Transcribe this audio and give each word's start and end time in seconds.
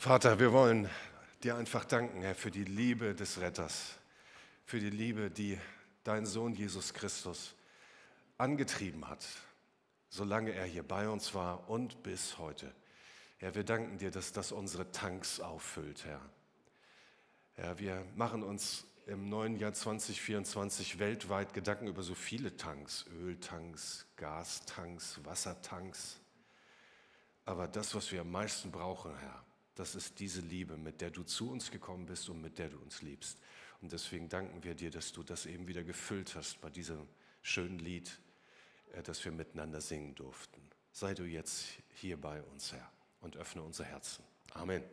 Vater, 0.00 0.38
wir 0.38 0.50
wollen 0.54 0.88
dir 1.42 1.56
einfach 1.56 1.84
danken, 1.84 2.22
Herr, 2.22 2.34
für 2.34 2.50
die 2.50 2.64
Liebe 2.64 3.14
des 3.14 3.38
Retters, 3.38 3.98
für 4.64 4.80
die 4.80 4.88
Liebe, 4.88 5.30
die 5.30 5.58
dein 6.04 6.24
Sohn 6.24 6.54
Jesus 6.54 6.94
Christus 6.94 7.54
angetrieben 8.38 9.06
hat, 9.10 9.26
solange 10.08 10.52
er 10.52 10.64
hier 10.64 10.84
bei 10.84 11.06
uns 11.06 11.34
war 11.34 11.68
und 11.68 12.02
bis 12.02 12.38
heute. 12.38 12.72
Herr, 13.36 13.54
wir 13.54 13.62
danken 13.62 13.98
dir, 13.98 14.10
dass 14.10 14.32
das 14.32 14.52
unsere 14.52 14.90
Tanks 14.90 15.38
auffüllt, 15.38 16.06
Herr. 16.06 16.22
Herr, 17.52 17.78
wir 17.78 18.02
machen 18.16 18.42
uns 18.42 18.86
im 19.04 19.28
neuen 19.28 19.58
Jahr 19.58 19.74
2024 19.74 20.98
weltweit 20.98 21.52
Gedanken 21.52 21.88
über 21.88 22.02
so 22.02 22.14
viele 22.14 22.56
Tanks, 22.56 23.04
Öltanks, 23.20 24.06
Gastanks, 24.16 25.20
Wassertanks. 25.24 26.18
Aber 27.44 27.68
das, 27.68 27.94
was 27.94 28.10
wir 28.10 28.22
am 28.22 28.30
meisten 28.30 28.70
brauchen, 28.70 29.14
Herr, 29.18 29.44
das 29.80 29.94
ist 29.94 30.20
diese 30.20 30.42
Liebe, 30.42 30.76
mit 30.76 31.00
der 31.00 31.10
du 31.10 31.22
zu 31.22 31.50
uns 31.50 31.70
gekommen 31.70 32.04
bist 32.04 32.28
und 32.28 32.42
mit 32.42 32.58
der 32.58 32.68
du 32.68 32.76
uns 32.76 33.00
liebst. 33.00 33.38
Und 33.80 33.90
deswegen 33.92 34.28
danken 34.28 34.62
wir 34.62 34.74
dir, 34.74 34.90
dass 34.90 35.10
du 35.10 35.22
das 35.22 35.46
eben 35.46 35.66
wieder 35.68 35.82
gefüllt 35.82 36.34
hast 36.34 36.60
bei 36.60 36.68
diesem 36.68 37.08
schönen 37.40 37.78
Lied, 37.78 38.18
äh, 38.92 39.02
das 39.02 39.24
wir 39.24 39.32
miteinander 39.32 39.80
singen 39.80 40.14
durften. 40.14 40.60
Sei 40.92 41.14
du 41.14 41.22
jetzt 41.22 41.64
hier 41.94 42.20
bei 42.20 42.42
uns, 42.42 42.74
Herr, 42.74 42.92
und 43.22 43.38
öffne 43.38 43.62
unser 43.62 43.84
Herzen. 43.84 44.22
Amen. 44.52 44.84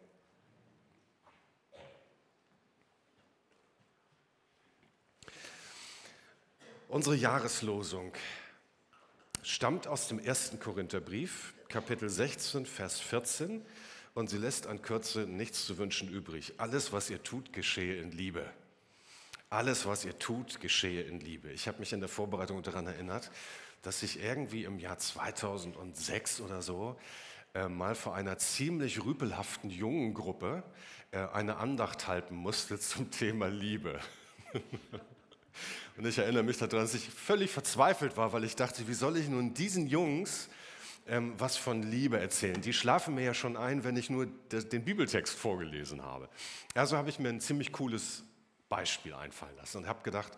Unsere 6.88 7.18
Jahreslosung 7.18 8.14
stammt 9.44 9.86
aus 9.86 10.08
dem 10.08 10.20
ersten 10.20 10.62
Korintherbrief, 10.62 11.56
Kapitel 11.68 12.10
16, 12.10 12.66
Vers 12.66 13.02
14 13.02 13.66
und 14.18 14.32
sie 14.32 14.40
lässt 14.40 14.66
an 14.66 14.82
Kürze 14.82 15.28
nichts 15.28 15.68
zu 15.68 15.78
wünschen 15.78 16.10
übrig. 16.10 16.56
Alles, 16.58 16.92
was 16.92 17.12
ihr 17.12 17.22
tut, 17.22 17.54
geschehe 17.54 18.02
in 18.02 18.10
Liebe. 18.10 18.44
Alles, 19.52 19.86
was 19.86 20.06
ihr 20.06 20.18
tut, 20.18 20.60
geschehe 20.60 21.04
in 21.04 21.20
Liebe. 21.20 21.52
Ich 21.52 21.68
habe 21.68 21.78
mich 21.78 21.94
in 21.94 22.00
der 22.00 22.10
Vorbereitung 22.10 22.64
daran 22.64 22.88
erinnert, 22.88 23.30
dass 23.84 24.02
ich 24.02 24.20
irgendwie 24.20 24.64
im 24.64 24.80
Jahr 24.80 24.98
2006 24.98 26.42
oder 26.42 26.64
so 26.64 27.00
äh, 27.54 27.68
mal 27.68 27.94
vor 27.94 28.16
einer 28.16 28.40
ziemlich 28.40 29.06
rüpelhaften 29.06 29.70
jungen 29.70 30.16
Gruppe 30.16 30.64
äh, 31.12 31.20
eine 31.20 31.58
Andacht 31.58 32.08
halten 32.08 32.34
musste 32.34 32.80
zum 32.80 33.12
Thema 33.12 33.50
Liebe. 33.50 34.00
Und 35.96 36.08
ich 36.08 36.18
erinnere 36.18 36.42
mich 36.42 36.58
daran, 36.58 36.80
dass 36.80 36.96
ich 36.96 37.08
völlig 37.08 37.52
verzweifelt 37.52 38.18
war, 38.18 38.34
weil 38.34 38.46
ich 38.46 38.56
dachte, 38.56 38.88
wie 38.88 38.96
soll 38.96 39.16
ich 39.18 39.30
nun 39.30 39.54
diesen 39.54 39.86
Jungs 39.86 40.50
ähm, 41.08 41.34
was 41.38 41.58
von 41.58 41.84
Liebe 41.84 42.20
erzählen. 42.20 42.60
Die 42.62 42.74
schlafen 42.74 43.16
mir 43.16 43.24
ja 43.24 43.34
schon 43.34 43.58
ein, 43.58 43.84
wenn 43.84 43.96
ich 43.96 44.10
nur 44.10 44.28
den 44.52 44.84
Bibeltext 44.84 45.38
vorgelesen 45.38 46.04
habe. 46.04 46.30
Also 46.74 46.98
habe 46.98 47.10
ich 47.10 47.20
mir 47.20 47.30
ein 47.30 47.42
ziemlich 47.42 47.72
cooles 47.72 48.24
Beispiel 48.70 49.14
einfallen 49.14 49.56
lassen 49.58 49.78
und 49.80 49.88
habe 49.88 50.04
gedacht, 50.04 50.34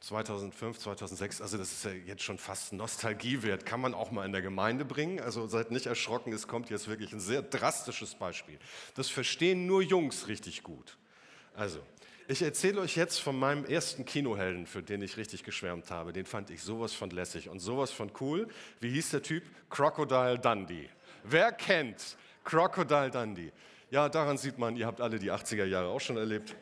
2005, 0.00 0.78
2006, 0.78 1.40
also 1.40 1.56
das 1.56 1.72
ist 1.72 1.84
ja 1.84 1.92
jetzt 1.92 2.22
schon 2.22 2.36
fast 2.36 2.74
Nostalgiewert, 2.74 3.64
kann 3.64 3.80
man 3.80 3.94
auch 3.94 4.10
mal 4.10 4.26
in 4.26 4.32
der 4.32 4.42
Gemeinde 4.42 4.84
bringen. 4.84 5.18
Also 5.20 5.46
seid 5.46 5.70
nicht 5.70 5.86
erschrocken, 5.86 6.32
es 6.32 6.46
kommt 6.46 6.68
jetzt 6.68 6.88
wirklich 6.88 7.12
ein 7.12 7.20
sehr 7.20 7.40
drastisches 7.40 8.14
Beispiel. 8.14 8.58
Das 8.96 9.08
verstehen 9.08 9.66
nur 9.66 9.82
Jungs 9.82 10.28
richtig 10.28 10.62
gut. 10.62 10.98
Also, 11.54 11.78
ich 12.26 12.42
erzähle 12.42 12.80
euch 12.80 12.96
jetzt 12.96 13.20
von 13.20 13.38
meinem 13.38 13.64
ersten 13.64 14.04
Kinohelden, 14.04 14.66
für 14.66 14.82
den 14.82 15.02
ich 15.02 15.16
richtig 15.16 15.44
geschwärmt 15.44 15.90
habe. 15.90 16.12
Den 16.12 16.26
fand 16.26 16.50
ich 16.50 16.62
sowas 16.62 16.94
von 16.94 17.10
lässig 17.10 17.48
und 17.48 17.60
sowas 17.60 17.90
von 17.90 18.10
cool. 18.20 18.48
Wie 18.80 18.90
hieß 18.90 19.10
der 19.10 19.22
Typ? 19.22 19.44
Crocodile 19.68 20.38
Dundee. 20.38 20.88
Wer 21.22 21.52
kennt 21.52 22.16
Crocodile 22.44 23.10
Dundee? 23.10 23.52
Ja, 23.90 24.08
daran 24.08 24.38
sieht 24.38 24.58
man, 24.58 24.76
ihr 24.76 24.86
habt 24.86 25.00
alle 25.00 25.18
die 25.18 25.30
80er 25.30 25.64
Jahre 25.64 25.88
auch 25.88 26.00
schon 26.00 26.16
erlebt. 26.16 26.56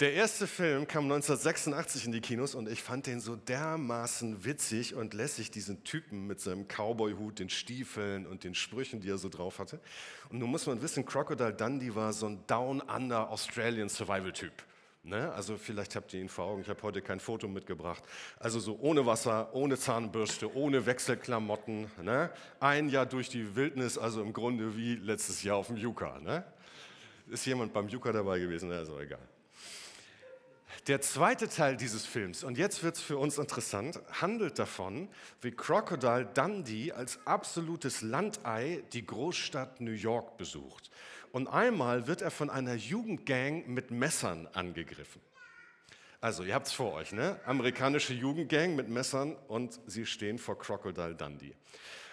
Der 0.00 0.14
erste 0.14 0.46
Film 0.46 0.88
kam 0.88 1.04
1986 1.04 2.06
in 2.06 2.12
die 2.12 2.22
Kinos 2.22 2.54
und 2.54 2.70
ich 2.70 2.82
fand 2.82 3.06
den 3.06 3.20
so 3.20 3.36
dermaßen 3.36 4.46
witzig 4.46 4.94
und 4.94 5.12
lässig, 5.12 5.50
diesen 5.50 5.84
Typen 5.84 6.26
mit 6.26 6.40
seinem 6.40 6.66
Cowboy-Hut, 6.68 7.38
den 7.38 7.50
Stiefeln 7.50 8.26
und 8.26 8.42
den 8.42 8.54
Sprüchen, 8.54 9.02
die 9.02 9.10
er 9.10 9.18
so 9.18 9.28
drauf 9.28 9.58
hatte. 9.58 9.78
Und 10.30 10.38
nun 10.38 10.48
muss 10.48 10.66
man 10.66 10.80
wissen, 10.80 11.04
Crocodile 11.04 11.52
Dundee 11.52 11.94
war 11.94 12.14
so 12.14 12.24
ein 12.24 12.38
Down-Under 12.46 13.28
Australian 13.28 13.90
Survival-Typ. 13.90 14.54
Ne? 15.02 15.30
Also 15.34 15.58
vielleicht 15.58 15.94
habt 15.94 16.14
ihr 16.14 16.20
ihn 16.22 16.30
vor 16.30 16.46
Augen, 16.46 16.62
ich 16.62 16.70
habe 16.70 16.82
heute 16.82 17.02
kein 17.02 17.20
Foto 17.20 17.46
mitgebracht. 17.46 18.02
Also 18.38 18.58
so 18.58 18.78
ohne 18.80 19.04
Wasser, 19.04 19.54
ohne 19.54 19.76
Zahnbürste, 19.76 20.56
ohne 20.56 20.86
Wechselklamotten. 20.86 21.90
Ne? 22.02 22.30
Ein 22.58 22.88
Jahr 22.88 23.04
durch 23.04 23.28
die 23.28 23.54
Wildnis, 23.54 23.98
also 23.98 24.22
im 24.22 24.32
Grunde 24.32 24.78
wie 24.78 24.94
letztes 24.94 25.42
Jahr 25.42 25.58
auf 25.58 25.66
dem 25.66 25.76
Yucca. 25.76 26.18
Ne? 26.20 26.42
Ist 27.28 27.44
jemand 27.44 27.74
beim 27.74 27.86
Yucca 27.86 28.12
dabei 28.12 28.38
gewesen? 28.38 28.72
Also 28.72 28.98
egal. 28.98 29.20
Der 30.86 31.02
zweite 31.02 31.48
Teil 31.48 31.76
dieses 31.76 32.06
Films, 32.06 32.42
und 32.42 32.56
jetzt 32.56 32.82
wird 32.82 32.96
es 32.96 33.02
für 33.02 33.18
uns 33.18 33.36
interessant, 33.36 34.00
handelt 34.12 34.58
davon, 34.58 35.08
wie 35.42 35.50
Crocodile 35.50 36.24
Dundee 36.24 36.92
als 36.92 37.18
absolutes 37.26 38.00
Landei 38.00 38.82
die 38.94 39.04
Großstadt 39.04 39.82
New 39.82 39.92
York 39.92 40.38
besucht. 40.38 40.90
Und 41.32 41.48
einmal 41.48 42.06
wird 42.06 42.22
er 42.22 42.30
von 42.30 42.48
einer 42.48 42.74
Jugendgang 42.74 43.64
mit 43.66 43.90
Messern 43.90 44.48
angegriffen. 44.54 45.20
Also, 46.22 46.44
ihr 46.44 46.54
habt 46.54 46.66
es 46.66 46.72
vor 46.72 46.94
euch, 46.94 47.12
ne? 47.12 47.38
Amerikanische 47.44 48.14
Jugendgang 48.14 48.74
mit 48.74 48.88
Messern 48.88 49.36
und 49.48 49.78
sie 49.86 50.06
stehen 50.06 50.38
vor 50.38 50.58
Crocodile 50.58 51.14
Dundee. 51.14 51.54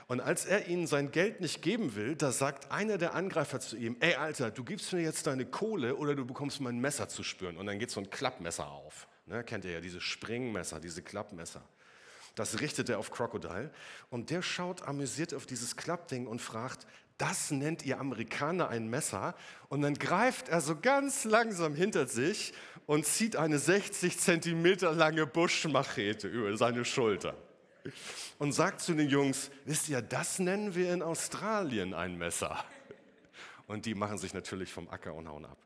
Und 0.07 0.21
als 0.21 0.45
er 0.45 0.67
ihnen 0.67 0.87
sein 0.87 1.11
Geld 1.11 1.41
nicht 1.41 1.61
geben 1.61 1.95
will, 1.95 2.15
da 2.15 2.31
sagt 2.31 2.71
einer 2.71 2.97
der 2.97 3.13
Angreifer 3.13 3.59
zu 3.59 3.75
ihm, 3.75 3.97
ey 3.99 4.15
Alter, 4.15 4.51
du 4.51 4.63
gibst 4.63 4.93
mir 4.93 5.01
jetzt 5.01 5.27
deine 5.27 5.45
Kohle 5.45 5.97
oder 5.97 6.15
du 6.15 6.25
bekommst 6.25 6.61
mein 6.61 6.79
Messer 6.79 7.09
zu 7.09 7.23
spüren. 7.23 7.57
Und 7.57 7.65
dann 7.65 7.77
geht 7.77 7.91
so 7.91 7.99
ein 7.99 8.09
Klappmesser 8.09 8.67
auf. 8.67 9.07
Ne, 9.25 9.43
kennt 9.43 9.65
ihr 9.65 9.71
ja, 9.71 9.81
diese 9.81 9.99
Springmesser, 9.99 10.79
diese 10.79 11.01
Klappmesser. 11.01 11.61
Das 12.35 12.61
richtet 12.61 12.87
er 12.87 12.99
auf 12.99 13.11
Crocodile. 13.11 13.69
Und 14.09 14.29
der 14.29 14.41
schaut 14.41 14.81
amüsiert 14.83 15.33
auf 15.33 15.45
dieses 15.45 15.75
Klappding 15.75 16.25
und 16.27 16.41
fragt, 16.41 16.87
das 17.17 17.51
nennt 17.51 17.83
ihr 17.83 17.99
Amerikaner 17.99 18.69
ein 18.69 18.87
Messer? 18.87 19.35
Und 19.67 19.81
dann 19.81 19.95
greift 19.95 20.47
er 20.47 20.61
so 20.61 20.79
ganz 20.79 21.25
langsam 21.25 21.75
hinter 21.75 22.07
sich 22.07 22.53
und 22.85 23.05
zieht 23.05 23.35
eine 23.35 23.59
60 23.59 24.17
Zentimeter 24.17 24.93
lange 24.93 25.27
Buschmachete 25.27 26.29
über 26.29 26.55
seine 26.55 26.85
Schulter 26.85 27.35
und 28.39 28.51
sagt 28.51 28.81
zu 28.81 28.93
den 28.93 29.09
Jungs, 29.09 29.51
wisst 29.65 29.89
ihr, 29.89 30.01
das 30.01 30.39
nennen 30.39 30.75
wir 30.75 30.93
in 30.93 31.01
Australien 31.01 31.93
ein 31.93 32.17
Messer. 32.17 32.63
Und 33.67 33.85
die 33.85 33.95
machen 33.95 34.17
sich 34.17 34.33
natürlich 34.33 34.71
vom 34.71 34.89
Acker 34.89 35.13
und 35.13 35.27
hauen 35.27 35.45
ab. 35.45 35.57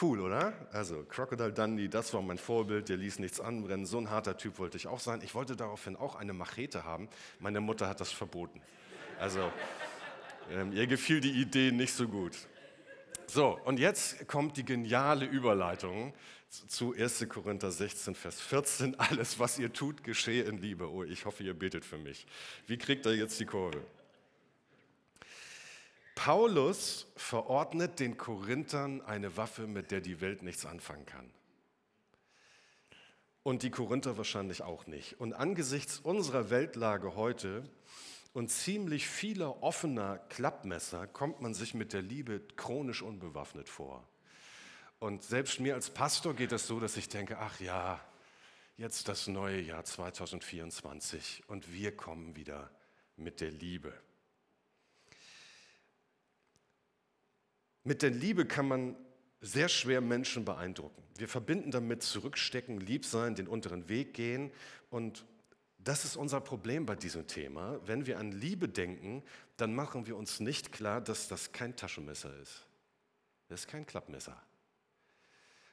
Cool, 0.00 0.20
oder? 0.20 0.54
Also 0.72 1.04
Crocodile 1.04 1.52
Dundee, 1.52 1.88
das 1.88 2.14
war 2.14 2.22
mein 2.22 2.38
Vorbild, 2.38 2.88
der 2.88 2.96
ließ 2.96 3.18
nichts 3.18 3.40
anbrennen. 3.40 3.84
So 3.84 3.98
ein 3.98 4.08
harter 4.08 4.38
Typ 4.38 4.58
wollte 4.58 4.78
ich 4.78 4.86
auch 4.86 5.00
sein. 5.00 5.20
Ich 5.22 5.34
wollte 5.34 5.54
daraufhin 5.54 5.96
auch 5.96 6.14
eine 6.14 6.32
Machete 6.32 6.84
haben. 6.84 7.08
Meine 7.40 7.60
Mutter 7.60 7.88
hat 7.88 8.00
das 8.00 8.10
verboten. 8.10 8.62
Also 9.20 9.52
ähm, 10.50 10.72
ihr 10.72 10.86
gefiel 10.86 11.20
die 11.20 11.32
Idee 11.32 11.72
nicht 11.72 11.92
so 11.92 12.08
gut. 12.08 12.36
So, 13.26 13.58
und 13.64 13.78
jetzt 13.78 14.26
kommt 14.28 14.56
die 14.56 14.64
geniale 14.64 15.26
Überleitung 15.26 16.14
zu 16.52 16.94
1. 16.94 17.26
Korinther 17.30 17.70
16, 17.70 18.14
Vers 18.14 18.40
14. 18.40 18.94
Alles, 19.00 19.38
was 19.38 19.58
ihr 19.58 19.72
tut, 19.72 20.04
geschehe 20.04 20.44
in 20.44 20.58
Liebe. 20.58 20.90
Oh, 20.90 21.02
ich 21.02 21.24
hoffe, 21.24 21.42
ihr 21.42 21.54
betet 21.54 21.84
für 21.84 21.98
mich. 21.98 22.26
Wie 22.66 22.76
kriegt 22.76 23.06
er 23.06 23.14
jetzt 23.14 23.40
die 23.40 23.46
Kurve? 23.46 23.82
Paulus 26.14 27.06
verordnet 27.16 27.98
den 27.98 28.18
Korinthern 28.18 29.00
eine 29.00 29.36
Waffe, 29.36 29.66
mit 29.66 29.90
der 29.90 30.02
die 30.02 30.20
Welt 30.20 30.42
nichts 30.42 30.66
anfangen 30.66 31.06
kann. 31.06 31.30
Und 33.42 33.62
die 33.62 33.70
Korinther 33.70 34.18
wahrscheinlich 34.18 34.62
auch 34.62 34.86
nicht. 34.86 35.18
Und 35.18 35.32
angesichts 35.32 35.98
unserer 35.98 36.50
Weltlage 36.50 37.16
heute 37.16 37.64
und 38.34 38.50
ziemlich 38.50 39.08
vieler 39.08 39.62
offener 39.62 40.18
Klappmesser 40.28 41.06
kommt 41.06 41.40
man 41.40 41.54
sich 41.54 41.74
mit 41.74 41.92
der 41.92 42.02
Liebe 42.02 42.40
chronisch 42.56 43.02
unbewaffnet 43.02 43.68
vor. 43.68 44.06
Und 45.02 45.24
selbst 45.24 45.58
mir 45.58 45.74
als 45.74 45.90
Pastor 45.90 46.32
geht 46.32 46.52
es 46.52 46.68
so, 46.68 46.78
dass 46.78 46.96
ich 46.96 47.08
denke, 47.08 47.36
ach 47.36 47.58
ja, 47.58 48.00
jetzt 48.76 49.08
das 49.08 49.26
neue 49.26 49.60
Jahr 49.60 49.84
2024 49.84 51.42
und 51.48 51.72
wir 51.72 51.96
kommen 51.96 52.36
wieder 52.36 52.70
mit 53.16 53.40
der 53.40 53.50
Liebe. 53.50 53.92
Mit 57.82 58.02
der 58.02 58.10
Liebe 58.10 58.46
kann 58.46 58.68
man 58.68 58.94
sehr 59.40 59.68
schwer 59.68 60.00
Menschen 60.00 60.44
beeindrucken. 60.44 61.02
Wir 61.16 61.26
verbinden 61.26 61.72
damit 61.72 62.04
zurückstecken, 62.04 62.78
lieb 62.78 63.04
sein, 63.04 63.34
den 63.34 63.48
unteren 63.48 63.88
Weg 63.88 64.14
gehen. 64.14 64.52
Und 64.88 65.24
das 65.78 66.04
ist 66.04 66.14
unser 66.14 66.40
Problem 66.40 66.86
bei 66.86 66.94
diesem 66.94 67.26
Thema. 67.26 67.80
Wenn 67.86 68.06
wir 68.06 68.20
an 68.20 68.30
Liebe 68.30 68.68
denken, 68.68 69.24
dann 69.56 69.74
machen 69.74 70.06
wir 70.06 70.16
uns 70.16 70.38
nicht 70.38 70.70
klar, 70.70 71.00
dass 71.00 71.26
das 71.26 71.50
kein 71.50 71.74
Taschenmesser 71.74 72.32
ist. 72.40 72.68
Das 73.48 73.62
ist 73.62 73.66
kein 73.66 73.84
Klappmesser 73.84 74.40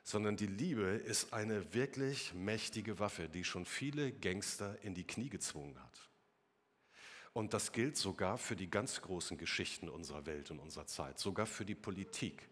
sondern 0.10 0.36
die 0.36 0.48
Liebe 0.48 0.88
ist 0.88 1.34
eine 1.34 1.72
wirklich 1.76 2.34
mächtige 2.34 2.98
Waffe, 2.98 3.30
die 3.30 3.44
schon 3.44 3.68
viele 3.68 4.12
Gangster 4.12 4.76
in 4.82 4.96
die 4.96 5.06
Knie 5.06 5.30
gezwungen 5.30 5.80
hat. 5.80 6.10
Und 7.34 7.54
das 7.54 7.72
gilt 7.74 7.96
sogar 7.96 8.40
für 8.40 8.56
die 8.56 8.72
ganz 8.72 9.02
großen 9.02 9.38
Geschichten 9.38 9.88
unserer 9.88 10.26
Welt 10.26 10.50
und 10.50 10.58
unserer 10.58 10.88
Zeit, 10.88 11.20
sogar 11.20 11.46
für 11.46 11.64
die 11.64 11.76
Politik. 11.76 12.50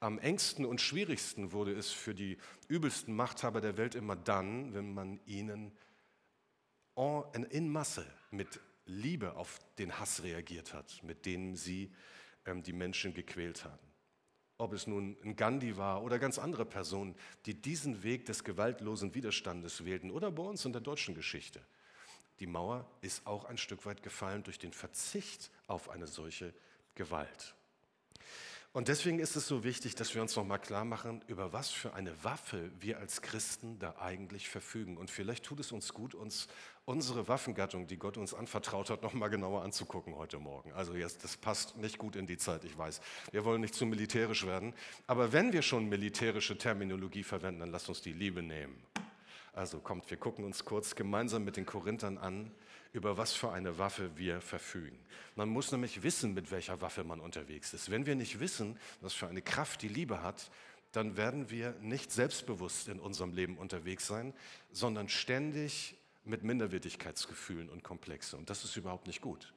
Am 0.00 0.18
engsten 0.18 0.64
und 0.64 0.80
schwierigsten 0.80 1.52
wurde 1.52 1.72
es 1.72 1.92
für 1.92 2.16
die 2.16 2.36
übelsten 2.66 3.14
Machthaber 3.14 3.60
der 3.60 3.76
Welt 3.76 3.94
immer 3.94 4.16
dann, 4.16 4.74
wenn 4.74 4.92
man 4.92 5.20
ihnen 5.24 5.70
in 7.50 7.68
Masse 7.70 8.04
mit 8.32 8.58
Liebe 8.86 9.36
auf 9.36 9.60
den 9.78 10.00
Hass 10.00 10.24
reagiert 10.24 10.74
hat, 10.74 11.00
mit 11.04 11.26
dem 11.26 11.54
sie 11.54 11.92
ähm, 12.44 12.64
die 12.64 12.72
Menschen 12.72 13.14
gequält 13.14 13.64
haben. 13.64 13.91
Ob 14.62 14.74
es 14.74 14.86
nun 14.86 15.16
ein 15.24 15.34
Gandhi 15.34 15.76
war 15.76 16.04
oder 16.04 16.20
ganz 16.20 16.38
andere 16.38 16.64
Personen, 16.64 17.16
die 17.46 17.54
diesen 17.60 18.04
Weg 18.04 18.26
des 18.26 18.44
gewaltlosen 18.44 19.12
Widerstandes 19.12 19.84
wählten 19.84 20.12
oder 20.12 20.30
bei 20.30 20.44
uns 20.44 20.64
in 20.64 20.70
der 20.70 20.80
deutschen 20.80 21.16
Geschichte. 21.16 21.60
Die 22.38 22.46
Mauer 22.46 22.88
ist 23.00 23.26
auch 23.26 23.44
ein 23.44 23.58
Stück 23.58 23.84
weit 23.86 24.04
gefallen 24.04 24.44
durch 24.44 24.60
den 24.60 24.72
Verzicht 24.72 25.50
auf 25.66 25.88
eine 25.88 26.06
solche 26.06 26.54
Gewalt. 26.94 27.56
Und 28.74 28.88
deswegen 28.88 29.18
ist 29.18 29.36
es 29.36 29.46
so 29.46 29.64
wichtig, 29.64 29.96
dass 29.96 30.14
wir 30.14 30.22
uns 30.22 30.34
nochmal 30.34 30.58
klar 30.58 30.86
machen, 30.86 31.22
über 31.26 31.52
was 31.52 31.68
für 31.68 31.92
eine 31.92 32.24
Waffe 32.24 32.70
wir 32.80 32.98
als 32.98 33.20
Christen 33.20 33.78
da 33.78 33.96
eigentlich 33.98 34.48
verfügen. 34.48 34.96
Und 34.96 35.10
vielleicht 35.10 35.44
tut 35.44 35.60
es 35.60 35.72
uns 35.72 35.92
gut, 35.92 36.14
uns 36.14 36.48
unsere 36.86 37.28
Waffengattung, 37.28 37.86
die 37.86 37.98
Gott 37.98 38.16
uns 38.16 38.32
anvertraut 38.32 38.88
hat, 38.88 39.02
nochmal 39.02 39.28
genauer 39.28 39.62
anzugucken 39.62 40.16
heute 40.16 40.38
Morgen. 40.38 40.72
Also 40.72 40.94
jetzt, 40.94 41.22
das 41.22 41.36
passt 41.36 41.76
nicht 41.76 41.98
gut 41.98 42.16
in 42.16 42.26
die 42.26 42.38
Zeit, 42.38 42.64
ich 42.64 42.76
weiß. 42.76 43.02
Wir 43.30 43.44
wollen 43.44 43.60
nicht 43.60 43.74
zu 43.74 43.84
militärisch 43.84 44.46
werden. 44.46 44.72
Aber 45.06 45.34
wenn 45.34 45.52
wir 45.52 45.60
schon 45.60 45.90
militärische 45.90 46.56
Terminologie 46.56 47.24
verwenden, 47.24 47.60
dann 47.60 47.72
lasst 47.72 47.90
uns 47.90 48.00
die 48.00 48.14
Liebe 48.14 48.42
nehmen. 48.42 48.82
Also 49.52 49.80
kommt, 49.80 50.08
wir 50.08 50.16
gucken 50.16 50.46
uns 50.46 50.64
kurz 50.64 50.94
gemeinsam 50.94 51.44
mit 51.44 51.58
den 51.58 51.66
Korinthern 51.66 52.16
an, 52.16 52.50
über 52.92 53.16
was 53.16 53.32
für 53.32 53.52
eine 53.52 53.78
Waffe 53.78 54.16
wir 54.16 54.40
verfügen. 54.40 54.98
Man 55.34 55.48
muss 55.48 55.72
nämlich 55.72 56.02
wissen, 56.02 56.34
mit 56.34 56.50
welcher 56.50 56.80
Waffe 56.80 57.04
man 57.04 57.20
unterwegs 57.20 57.72
ist. 57.72 57.90
Wenn 57.90 58.06
wir 58.06 58.14
nicht 58.14 58.40
wissen, 58.40 58.78
was 59.00 59.14
für 59.14 59.28
eine 59.28 59.42
Kraft 59.42 59.82
die 59.82 59.88
Liebe 59.88 60.22
hat, 60.22 60.50
dann 60.92 61.16
werden 61.16 61.50
wir 61.50 61.72
nicht 61.80 62.12
selbstbewusst 62.12 62.88
in 62.88 63.00
unserem 63.00 63.32
Leben 63.32 63.56
unterwegs 63.56 64.06
sein, 64.06 64.34
sondern 64.72 65.08
ständig 65.08 65.96
mit 66.24 66.44
Minderwertigkeitsgefühlen 66.44 67.70
und 67.70 67.82
Komplexe. 67.82 68.36
Und 68.36 68.50
das 68.50 68.64
ist 68.64 68.76
überhaupt 68.76 69.06
nicht 69.06 69.22
gut. 69.22 69.52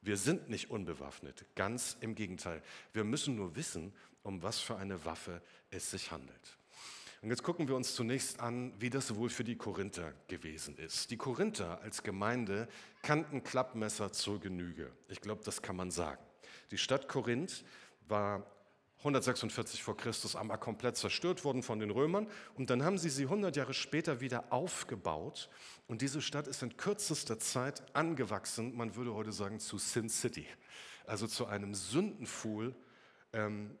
Wir 0.00 0.16
sind 0.16 0.48
nicht 0.48 0.70
unbewaffnet, 0.70 1.44
ganz 1.56 1.96
im 2.00 2.14
Gegenteil. 2.14 2.62
Wir 2.92 3.02
müssen 3.02 3.34
nur 3.34 3.56
wissen, 3.56 3.92
um 4.22 4.42
was 4.42 4.60
für 4.60 4.76
eine 4.76 5.04
Waffe 5.04 5.42
es 5.70 5.90
sich 5.90 6.12
handelt. 6.12 6.56
Und 7.26 7.30
jetzt 7.30 7.42
gucken 7.42 7.66
wir 7.66 7.74
uns 7.74 7.96
zunächst 7.96 8.38
an, 8.38 8.72
wie 8.78 8.88
das 8.88 9.16
wohl 9.16 9.30
für 9.30 9.42
die 9.42 9.56
Korinther 9.56 10.12
gewesen 10.28 10.76
ist. 10.76 11.10
Die 11.10 11.16
Korinther 11.16 11.80
als 11.82 12.04
Gemeinde 12.04 12.68
kannten 13.02 13.42
Klappmesser 13.42 14.12
zur 14.12 14.38
Genüge. 14.38 14.92
Ich 15.08 15.20
glaube, 15.20 15.42
das 15.44 15.60
kann 15.60 15.74
man 15.74 15.90
sagen. 15.90 16.22
Die 16.70 16.78
Stadt 16.78 17.08
Korinth 17.08 17.64
war 18.06 18.46
146 18.98 19.82
vor 19.82 19.96
Christus 19.96 20.36
einmal 20.36 20.58
komplett 20.58 20.96
zerstört 20.96 21.44
worden 21.44 21.64
von 21.64 21.80
den 21.80 21.90
Römern 21.90 22.28
und 22.54 22.70
dann 22.70 22.84
haben 22.84 22.96
sie 22.96 23.10
sie 23.10 23.24
100 23.24 23.56
Jahre 23.56 23.74
später 23.74 24.20
wieder 24.20 24.52
aufgebaut 24.52 25.50
und 25.88 26.02
diese 26.02 26.22
Stadt 26.22 26.46
ist 26.46 26.62
in 26.62 26.76
kürzester 26.76 27.40
Zeit 27.40 27.82
angewachsen, 27.92 28.76
man 28.76 28.94
würde 28.94 29.12
heute 29.14 29.32
sagen 29.32 29.58
zu 29.58 29.78
Sin 29.78 30.08
City, 30.08 30.46
also 31.06 31.26
zu 31.26 31.46
einem 31.46 31.74
Sündenfuhl, 31.74 32.76
ähm, 33.32 33.76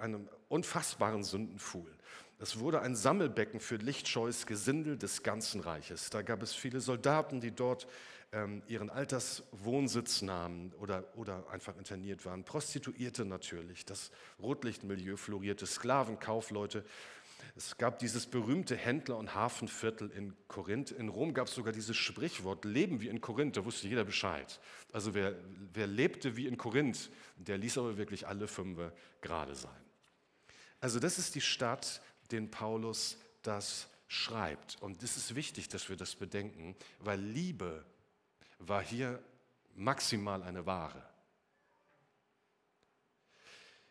einem 0.00 0.28
unfassbaren 0.48 1.22
Sündenfuhl. 1.22 1.96
Es 2.42 2.58
wurde 2.58 2.82
ein 2.82 2.96
Sammelbecken 2.96 3.60
für 3.60 3.76
lichtscheues 3.76 4.46
Gesindel 4.46 4.98
des 4.98 5.22
ganzen 5.22 5.60
Reiches. 5.60 6.10
Da 6.10 6.22
gab 6.22 6.42
es 6.42 6.52
viele 6.52 6.80
Soldaten, 6.80 7.40
die 7.40 7.52
dort 7.52 7.86
ähm, 8.32 8.62
ihren 8.66 8.90
Alterswohnsitz 8.90 10.22
nahmen 10.22 10.72
oder, 10.80 11.04
oder 11.14 11.48
einfach 11.52 11.76
interniert 11.76 12.26
waren. 12.26 12.42
Prostituierte 12.42 13.24
natürlich, 13.24 13.84
das 13.84 14.10
Rotlichtmilieu 14.40 15.16
florierte, 15.16 15.66
Sklavenkaufleute. 15.66 16.84
Es 17.54 17.76
gab 17.76 18.00
dieses 18.00 18.26
berühmte 18.26 18.74
Händler- 18.74 19.18
und 19.18 19.36
Hafenviertel 19.36 20.10
in 20.10 20.34
Korinth. 20.48 20.90
In 20.90 21.10
Rom 21.10 21.34
gab 21.34 21.46
es 21.46 21.54
sogar 21.54 21.72
dieses 21.72 21.96
Sprichwort, 21.96 22.64
leben 22.64 23.00
wie 23.00 23.08
in 23.08 23.20
Korinth, 23.20 23.56
da 23.56 23.64
wusste 23.64 23.86
jeder 23.86 24.04
Bescheid. 24.04 24.58
Also 24.92 25.14
wer, 25.14 25.36
wer 25.74 25.86
lebte 25.86 26.36
wie 26.36 26.48
in 26.48 26.56
Korinth, 26.56 27.08
der 27.36 27.56
ließ 27.56 27.78
aber 27.78 27.98
wirklich 27.98 28.26
alle 28.26 28.48
Fünfe 28.48 28.92
gerade 29.20 29.54
sein. 29.54 29.70
Also 30.80 30.98
das 30.98 31.16
ist 31.16 31.36
die 31.36 31.40
Stadt, 31.40 32.02
den 32.32 32.50
Paulus 32.50 33.18
das 33.42 33.88
schreibt. 34.08 34.80
Und 34.80 35.02
es 35.02 35.16
ist 35.16 35.34
wichtig, 35.34 35.68
dass 35.68 35.88
wir 35.88 35.96
das 35.96 36.16
bedenken, 36.16 36.76
weil 37.00 37.20
Liebe 37.20 37.84
war 38.58 38.82
hier 38.82 39.22
maximal 39.74 40.42
eine 40.42 40.66
Ware. 40.66 41.02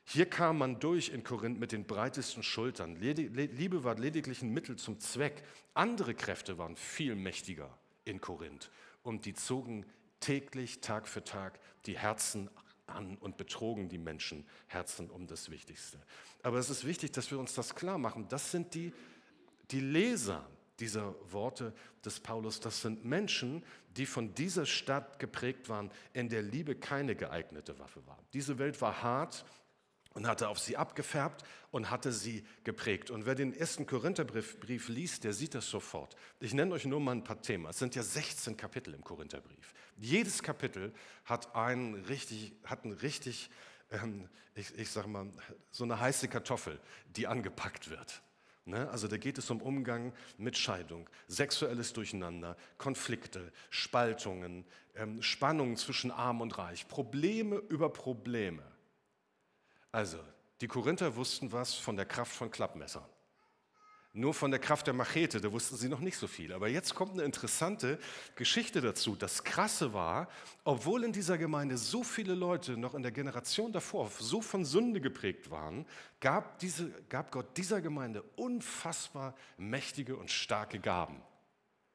Hier 0.04 0.26
kam 0.26 0.58
man 0.58 0.80
durch 0.80 1.10
in 1.10 1.24
Korinth 1.24 1.60
mit 1.60 1.72
den 1.72 1.86
breitesten 1.86 2.44
Schultern. 2.44 2.98
Liebe 2.98 3.84
war 3.84 3.96
lediglich 3.96 4.42
ein 4.42 4.54
Mittel 4.54 4.76
zum 4.76 5.00
Zweck. 5.00 5.44
Andere 5.74 6.14
Kräfte 6.14 6.58
waren 6.58 6.76
viel 6.76 7.16
mächtiger 7.16 7.78
in 8.04 8.20
Korinth 8.20 8.70
und 9.04 9.26
die 9.26 9.34
zogen 9.34 9.86
täglich, 10.20 10.82
Tag 10.82 11.08
für 11.08 11.24
Tag 11.24 11.60
die 11.86 11.98
Herzen 11.98 12.50
an 12.94 13.18
und 13.18 13.38
betrogen 13.38 13.90
die 13.90 13.98
Menschen 13.98 14.46
Herzen 14.68 15.10
um 15.10 15.28
das 15.28 15.50
Wichtigste. 15.50 16.00
Aber 16.44 16.58
es 16.58 16.70
ist 16.70 16.86
wichtig, 16.86 17.12
dass 17.12 17.32
wir 17.32 17.40
uns 17.40 17.54
das 17.54 17.76
klar 17.76 17.98
machen. 17.98 18.28
Das 18.30 18.52
sind 18.52 18.74
die, 18.74 18.94
die 19.72 19.80
Leser 19.80 20.46
dieser 20.80 21.16
Worte 21.32 21.74
des 22.04 22.20
Paulus. 22.20 22.60
Das 22.60 22.82
sind 22.82 23.06
Menschen, 23.06 23.64
die 23.96 24.06
von 24.06 24.34
dieser 24.34 24.66
Stadt 24.66 25.20
geprägt 25.20 25.70
waren, 25.70 25.92
in 26.14 26.30
der 26.30 26.42
Liebe 26.42 26.76
keine 26.76 27.16
geeignete 27.16 27.78
Waffe 27.80 28.06
war. 28.08 28.18
Diese 28.34 28.58
Welt 28.58 28.82
war 28.82 29.02
hart, 29.04 29.46
und 30.14 30.28
hatte 30.28 30.50
auf 30.50 30.60
sie 30.60 30.78
abgefärbt 30.78 31.44
und 31.72 31.90
hatte 31.90 32.12
sie 32.12 32.46
geprägt. 32.64 33.12
Und 33.12 33.26
wer 33.26 33.36
den 33.36 33.54
ersten 33.54 33.86
Korintherbrief 33.86 34.90
liest, 34.90 35.24
der 35.24 35.34
sieht 35.34 35.56
das 35.56 35.70
sofort. 35.70 36.16
Ich 36.40 36.54
nenne 36.54 36.74
euch 36.74 36.86
nur 36.86 37.00
mal 37.00 37.14
ein 37.14 37.24
paar 37.24 37.42
Themen. 37.42 37.66
Es 37.68 37.80
sind 37.80 37.96
ja 37.96 38.04
16 38.04 38.58
Kapitel 38.58 38.94
im 38.94 39.04
Korintherbrief. 39.04 39.74
Jedes 39.98 40.44
Kapitel 40.44 40.94
hat 41.26 41.56
einen 41.56 41.96
richtig, 42.06 42.54
hat 42.66 42.84
einen 42.84 42.94
richtig 42.94 43.50
ähm, 43.92 44.30
ich, 44.56 44.78
ich 44.78 44.90
sage 44.90 45.08
mal, 45.08 45.28
so 45.72 45.84
eine 45.84 46.00
heiße 46.00 46.28
Kartoffel, 46.28 46.80
die 47.16 47.28
angepackt 47.28 47.90
wird. 47.90 48.22
Ne? 48.66 48.90
Also 48.90 49.08
da 49.08 49.18
geht 49.18 49.38
es 49.38 49.50
um 49.50 49.62
Umgang 49.62 50.14
mit 50.38 50.58
Scheidung, 50.58 51.10
sexuelles 51.28 51.94
Durcheinander, 51.94 52.58
Konflikte, 52.78 53.52
Spaltungen, 53.70 54.66
ähm, 54.96 55.22
Spannungen 55.22 55.78
zwischen 55.78 56.12
Arm 56.12 56.42
und 56.42 56.58
Reich, 56.58 56.88
Probleme 56.88 57.58
über 57.58 57.92
Probleme. 57.92 58.64
Also, 59.92 60.20
die 60.62 60.68
Korinther 60.68 61.16
wussten 61.16 61.52
was 61.52 61.74
von 61.74 61.96
der 61.96 62.06
Kraft 62.06 62.34
von 62.34 62.50
Klappmessern. 62.50 63.06
Nur 64.14 64.34
von 64.34 64.52
der 64.52 64.60
Kraft 64.60 64.88
der 64.88 64.94
Machete, 64.94 65.40
da 65.40 65.50
wussten 65.54 65.78
sie 65.78 65.88
noch 65.88 66.02
nicht 66.02 66.18
so 66.18 66.28
viel. 66.28 66.52
Aber 66.52 66.68
jetzt 66.68 66.96
kommt 66.96 67.14
eine 67.14 67.24
interessante 67.24 67.98
Geschichte 68.36 68.82
dazu. 68.82 69.16
Das 69.16 69.46
Krasse 69.46 69.94
war, 69.94 70.28
obwohl 70.66 71.06
in 71.06 71.14
dieser 71.14 71.38
Gemeinde 71.38 71.78
so 71.78 72.04
viele 72.04 72.36
Leute 72.36 72.76
noch 72.76 72.94
in 72.94 73.04
der 73.04 73.14
Generation 73.14 73.72
davor 73.72 74.12
so 74.20 74.42
von 74.42 74.66
Sünde 74.66 75.00
geprägt 75.00 75.50
waren, 75.50 75.86
gab, 76.20 76.60
diese, 76.60 76.92
gab 77.08 77.32
Gott 77.32 77.56
dieser 77.56 77.80
Gemeinde 77.80 78.22
unfassbar 78.36 79.34
mächtige 79.58 80.18
und 80.18 80.30
starke 80.30 80.80
Gaben. 80.80 81.22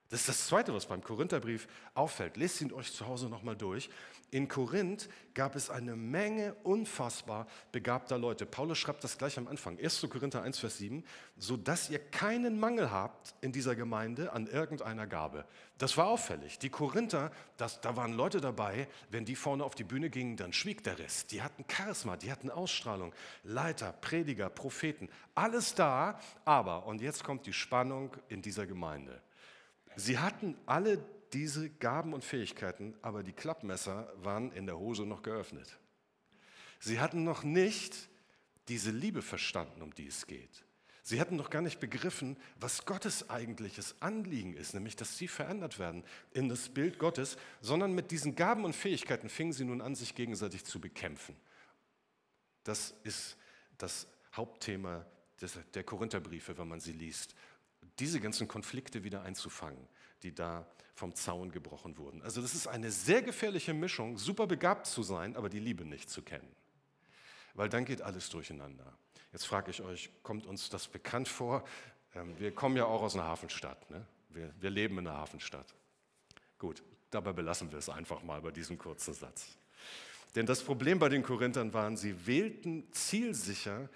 Das 0.08 0.20
ist 0.20 0.28
das 0.28 0.46
Zweite, 0.46 0.72
was 0.72 0.86
beim 0.86 1.02
Korintherbrief 1.02 1.66
auffällt. 1.94 2.36
Lest 2.36 2.60
ihn 2.60 2.72
euch 2.72 2.92
zu 2.92 3.06
Hause 3.06 3.28
nochmal 3.28 3.56
durch. 3.56 3.90
In 4.30 4.48
Korinth 4.48 5.08
gab 5.34 5.56
es 5.56 5.70
eine 5.70 5.96
Menge 5.96 6.54
unfassbar 6.62 7.46
begabter 7.72 8.18
Leute. 8.18 8.44
Paulus 8.44 8.78
schreibt 8.78 9.02
das 9.02 9.18
gleich 9.18 9.38
am 9.38 9.48
Anfang, 9.48 9.78
1. 9.78 10.06
Korinther 10.10 10.42
1, 10.42 10.58
Vers 10.58 10.78
7, 10.78 11.04
sodass 11.36 11.90
ihr 11.90 11.98
keinen 11.98 12.58
Mangel 12.58 12.90
habt 12.90 13.34
in 13.40 13.52
dieser 13.52 13.74
Gemeinde 13.74 14.32
an 14.32 14.46
irgendeiner 14.46 15.06
Gabe. 15.06 15.44
Das 15.78 15.96
war 15.96 16.06
auffällig. 16.06 16.58
Die 16.58 16.70
Korinther, 16.70 17.30
das, 17.56 17.80
da 17.80 17.96
waren 17.96 18.12
Leute 18.12 18.40
dabei, 18.40 18.88
wenn 19.10 19.24
die 19.24 19.36
vorne 19.36 19.62
auf 19.62 19.74
die 19.74 19.84
Bühne 19.84 20.10
gingen, 20.10 20.36
dann 20.36 20.52
schwieg 20.52 20.82
der 20.82 20.98
Rest. 20.98 21.32
Die 21.32 21.42
hatten 21.42 21.64
Charisma, 21.68 22.16
die 22.16 22.30
hatten 22.30 22.50
Ausstrahlung, 22.50 23.12
Leiter, 23.44 23.92
Prediger, 23.92 24.50
Propheten, 24.50 25.08
alles 25.34 25.74
da, 25.74 26.20
aber, 26.44 26.86
und 26.86 27.00
jetzt 27.00 27.22
kommt 27.22 27.46
die 27.46 27.52
Spannung 27.52 28.16
in 28.28 28.42
dieser 28.42 28.66
Gemeinde. 28.66 29.20
Sie 29.96 30.18
hatten 30.18 30.56
alle 30.66 31.02
diese 31.32 31.70
Gaben 31.70 32.12
und 32.12 32.22
Fähigkeiten, 32.22 32.94
aber 33.02 33.22
die 33.22 33.32
Klappmesser 33.32 34.12
waren 34.16 34.52
in 34.52 34.66
der 34.66 34.78
Hose 34.78 35.04
noch 35.04 35.22
geöffnet. 35.22 35.78
Sie 36.78 37.00
hatten 37.00 37.24
noch 37.24 37.42
nicht 37.42 38.08
diese 38.68 38.90
Liebe 38.90 39.22
verstanden, 39.22 39.82
um 39.82 39.94
die 39.94 40.06
es 40.06 40.26
geht. 40.26 40.64
Sie 41.02 41.20
hatten 41.20 41.36
noch 41.36 41.50
gar 41.50 41.62
nicht 41.62 41.78
begriffen, 41.78 42.36
was 42.58 42.84
Gottes 42.84 43.30
eigentliches 43.30 43.94
Anliegen 44.02 44.54
ist, 44.54 44.74
nämlich 44.74 44.96
dass 44.96 45.16
sie 45.16 45.28
verändert 45.28 45.78
werden 45.78 46.04
in 46.32 46.48
das 46.48 46.68
Bild 46.68 46.98
Gottes, 46.98 47.38
sondern 47.60 47.94
mit 47.94 48.10
diesen 48.10 48.34
Gaben 48.34 48.64
und 48.64 48.74
Fähigkeiten 48.74 49.28
fingen 49.28 49.52
sie 49.52 49.64
nun 49.64 49.80
an, 49.80 49.94
sich 49.94 50.14
gegenseitig 50.14 50.64
zu 50.64 50.80
bekämpfen. 50.80 51.36
Das 52.64 52.92
ist 53.04 53.36
das 53.78 54.08
Hauptthema 54.34 55.06
der 55.74 55.84
Korintherbriefe, 55.84 56.58
wenn 56.58 56.68
man 56.68 56.80
sie 56.80 56.92
liest 56.92 57.34
diese 57.98 58.20
ganzen 58.20 58.48
Konflikte 58.48 59.04
wieder 59.04 59.22
einzufangen, 59.22 59.86
die 60.22 60.34
da 60.34 60.66
vom 60.94 61.14
Zaun 61.14 61.50
gebrochen 61.50 61.98
wurden. 61.98 62.22
Also 62.22 62.40
das 62.40 62.54
ist 62.54 62.66
eine 62.66 62.90
sehr 62.90 63.22
gefährliche 63.22 63.74
Mischung, 63.74 64.18
super 64.18 64.46
begabt 64.46 64.86
zu 64.86 65.02
sein, 65.02 65.36
aber 65.36 65.48
die 65.48 65.58
Liebe 65.58 65.84
nicht 65.84 66.08
zu 66.08 66.22
kennen. 66.22 66.48
Weil 67.54 67.68
dann 67.68 67.84
geht 67.84 68.02
alles 68.02 68.28
durcheinander. 68.30 68.92
Jetzt 69.32 69.46
frage 69.46 69.70
ich 69.70 69.82
euch, 69.82 70.10
kommt 70.22 70.46
uns 70.46 70.70
das 70.70 70.88
bekannt 70.88 71.28
vor? 71.28 71.64
Ähm, 72.14 72.38
wir 72.38 72.54
kommen 72.54 72.76
ja 72.76 72.86
auch 72.86 73.02
aus 73.02 73.14
einer 73.14 73.24
Hafenstadt. 73.24 73.90
Ne? 73.90 74.06
Wir, 74.30 74.52
wir 74.58 74.70
leben 74.70 74.98
in 74.98 75.06
einer 75.06 75.16
Hafenstadt. 75.16 75.74
Gut, 76.58 76.82
dabei 77.10 77.32
belassen 77.32 77.70
wir 77.70 77.78
es 77.78 77.88
einfach 77.88 78.22
mal 78.22 78.40
bei 78.40 78.50
diesem 78.50 78.78
kurzen 78.78 79.12
Satz. 79.14 79.58
Denn 80.34 80.46
das 80.46 80.62
Problem 80.62 80.98
bei 80.98 81.08
den 81.08 81.22
Korinthern 81.22 81.72
waren, 81.72 81.96
sie 81.96 82.26
wählten 82.26 82.90
zielsicher 82.92 83.88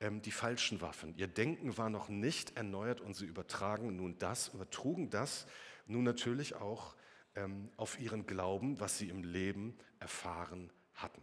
ähm, 0.00 0.22
die 0.22 0.30
falschen 0.30 0.80
Waffen. 0.80 1.14
Ihr 1.16 1.28
Denken 1.28 1.76
war 1.78 1.90
noch 1.90 2.08
nicht 2.08 2.56
erneuert 2.56 3.00
und 3.00 3.14
sie 3.14 3.26
übertragen 3.26 3.96
nun 3.96 4.18
das, 4.18 4.48
übertrugen 4.48 5.10
das 5.10 5.46
nun 5.86 6.04
natürlich 6.04 6.54
auch 6.54 6.96
ähm, 7.34 7.70
auf 7.76 7.98
ihren 8.00 8.26
Glauben, 8.26 8.80
was 8.80 8.98
sie 8.98 9.08
im 9.08 9.22
Leben 9.22 9.76
erfahren 9.98 10.72
hatten. 10.94 11.22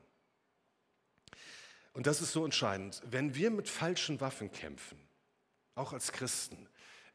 Und 1.93 2.07
das 2.07 2.21
ist 2.21 2.31
so 2.31 2.43
entscheidend. 2.45 3.01
Wenn 3.05 3.35
wir 3.35 3.51
mit 3.51 3.69
falschen 3.69 4.19
Waffen 4.19 4.51
kämpfen, 4.51 4.97
auch 5.75 5.93
als 5.93 6.11
Christen, 6.11 6.67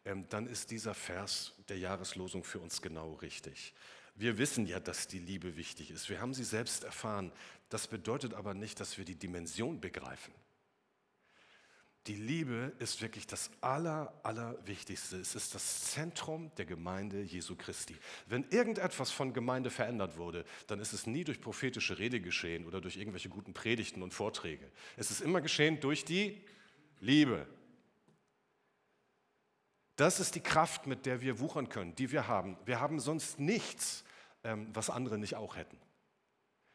ähm, 0.05 0.29
dann 0.29 0.47
ist 0.47 0.71
dieser 0.71 0.95
Vers 0.95 1.55
der 1.69 1.79
Jahreslosung 1.79 2.45
für 2.45 2.61
uns 2.61 2.81
genau 2.81 3.15
richtig. 3.15 3.75
Wir 4.15 4.39
wissen 4.39 4.67
ja, 4.67 4.81
dass 4.81 5.07
die 5.07 5.19
Liebe 5.19 5.57
wichtig 5.57 5.91
ist. 5.91 6.09
Wir 6.09 6.21
haben 6.21 6.35
sie 6.35 6.45
selbst 6.45 6.85
erfahren. 6.85 7.33
Das 7.69 7.87
bedeutet 7.87 8.35
aber 8.35 8.55
nicht, 8.55 8.81
dass 8.81 8.99
wir 8.99 9.05
die 9.05 9.15
Dimension 9.15 9.81
begreifen. 9.81 10.35
Die 12.09 12.15
Liebe 12.15 12.73
ist 12.79 13.03
wirklich 13.03 13.27
das 13.27 13.51
Aller, 13.61 14.19
Allerwichtigste. 14.23 15.19
Es 15.19 15.35
ist 15.35 15.55
das 15.55 15.83
Zentrum 15.83 16.51
der 16.57 16.65
Gemeinde 16.65 17.21
Jesu 17.21 17.55
Christi. 17.55 17.95
Wenn 18.27 18.49
irgendetwas 18.49 19.11
von 19.11 19.35
Gemeinde 19.35 19.69
verändert 19.69 20.17
wurde, 20.17 20.47
dann 20.69 20.81
ist 20.81 20.95
es 20.95 21.07
nie 21.07 21.23
durch 21.23 21.39
prophetische 21.43 21.99
Rede 21.99 22.23
geschehen 22.23 22.67
oder 22.67 22.81
durch 22.81 22.97
irgendwelche 22.97 23.29
guten 23.29 23.53
Predigten 23.53 24.03
und 24.03 24.15
Vorträge. 24.15 24.71
Es 24.97 25.11
ist 25.11 25.21
immer 25.21 25.43
geschehen 25.43 25.81
durch 25.81 26.07
die 26.07 26.43
Liebe. 27.01 27.47
Das 29.97 30.19
ist 30.19 30.35
die 30.35 30.41
Kraft, 30.41 30.87
mit 30.87 31.05
der 31.05 31.21
wir 31.21 31.41
wuchern 31.41 31.69
können, 31.69 31.95
die 31.95 32.11
wir 32.11 32.27
haben. 32.27 32.57
Wir 32.65 32.81
haben 32.81 33.01
sonst 33.01 33.39
nichts, 33.39 34.03
ähm, 34.45 34.71
was 34.73 34.89
andere 34.89 35.19
nicht 35.19 35.35
auch 35.35 35.57
hätten, 35.57 35.77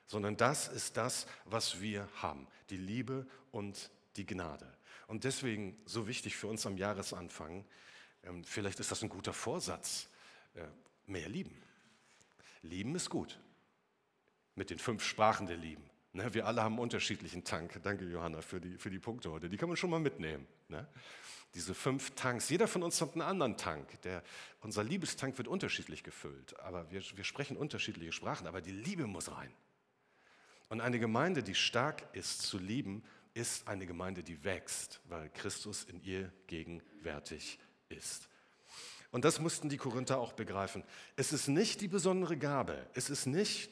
sondern 0.06 0.38
das 0.38 0.68
ist 0.68 0.96
das, 0.96 1.26
was 1.46 1.82
wir 1.82 2.08
haben, 2.22 2.48
die 2.70 2.78
Liebe 2.78 3.26
und 3.52 3.90
die 4.16 4.28
Gnade. 4.28 4.72
Und 5.08 5.24
deswegen 5.24 5.78
so 5.86 6.08
wichtig 6.08 6.36
für 6.36 6.48
uns 6.48 6.66
am 6.66 6.78
Jahresanfang, 6.78 7.66
ähm, 8.24 8.44
vielleicht 8.44 8.80
ist 8.80 8.92
das 8.92 9.04
ein 9.04 9.10
guter 9.10 9.34
Vorsatz, 9.34 10.10
äh, 10.56 10.66
mehr 11.06 11.30
lieben. 11.30 11.62
Lieben 12.62 12.96
ist 12.96 13.10
gut. 13.10 13.40
Mit 14.56 14.70
den 14.70 14.80
fünf 14.80 15.04
Sprachen 15.04 15.48
der 15.48 15.58
Lieben. 15.58 15.84
Ne, 16.14 16.32
wir 16.34 16.46
alle 16.46 16.62
haben 16.62 16.74
einen 16.74 16.84
unterschiedlichen 16.84 17.44
Tank. 17.44 17.80
Danke, 17.82 18.06
Johanna, 18.06 18.42
für 18.42 18.62
die, 18.62 18.78
für 18.78 18.92
die 18.92 19.00
Punkte 19.00 19.32
heute. 19.32 19.50
Die 19.50 19.58
kann 19.58 19.68
man 19.68 19.76
schon 19.76 19.90
mal 19.90 20.00
mitnehmen. 20.00 20.46
Ne? 20.68 20.88
Diese 21.56 21.74
fünf 21.74 22.12
Tanks. 22.12 22.50
Jeder 22.50 22.68
von 22.68 22.84
uns 22.84 23.02
hat 23.02 23.14
einen 23.14 23.24
anderen 23.24 23.58
Tank. 23.58 24.00
Der, 24.04 24.24
unser 24.62 24.84
Liebestank 24.84 25.38
wird 25.40 25.48
unterschiedlich 25.48 26.04
gefüllt. 26.04 26.60
Aber 26.60 26.90
wir, 26.92 27.02
wir 27.16 27.24
sprechen 27.24 27.58
unterschiedliche 27.58 28.12
Sprachen. 28.12 28.46
Aber 28.46 28.62
die 28.62 28.72
Liebe 28.72 29.08
muss 29.08 29.32
rein. 29.32 29.52
Und 30.70 30.82
eine 30.82 31.00
Gemeinde, 31.00 31.42
die 31.42 31.56
stark 31.56 32.04
ist 32.14 32.44
zu 32.44 32.60
lieben, 32.60 33.04
ist 33.34 33.68
eine 33.68 33.86
Gemeinde, 33.86 34.24
die 34.24 34.44
wächst, 34.44 35.02
weil 35.06 35.30
Christus 35.30 35.84
in 35.86 36.02
ihr 36.04 36.32
gegenwärtig 36.48 37.60
ist. 37.90 38.30
Und 39.12 39.26
das 39.26 39.40
mussten 39.40 39.70
die 39.70 39.78
Korinther 39.78 40.18
auch 40.20 40.34
begreifen. 40.34 40.84
Es 41.16 41.34
ist 41.34 41.48
nicht 41.48 41.82
die 41.82 41.88
besondere 41.88 42.38
Gabe, 42.38 42.88
es 42.94 43.10
ist 43.10 43.26
nicht 43.26 43.70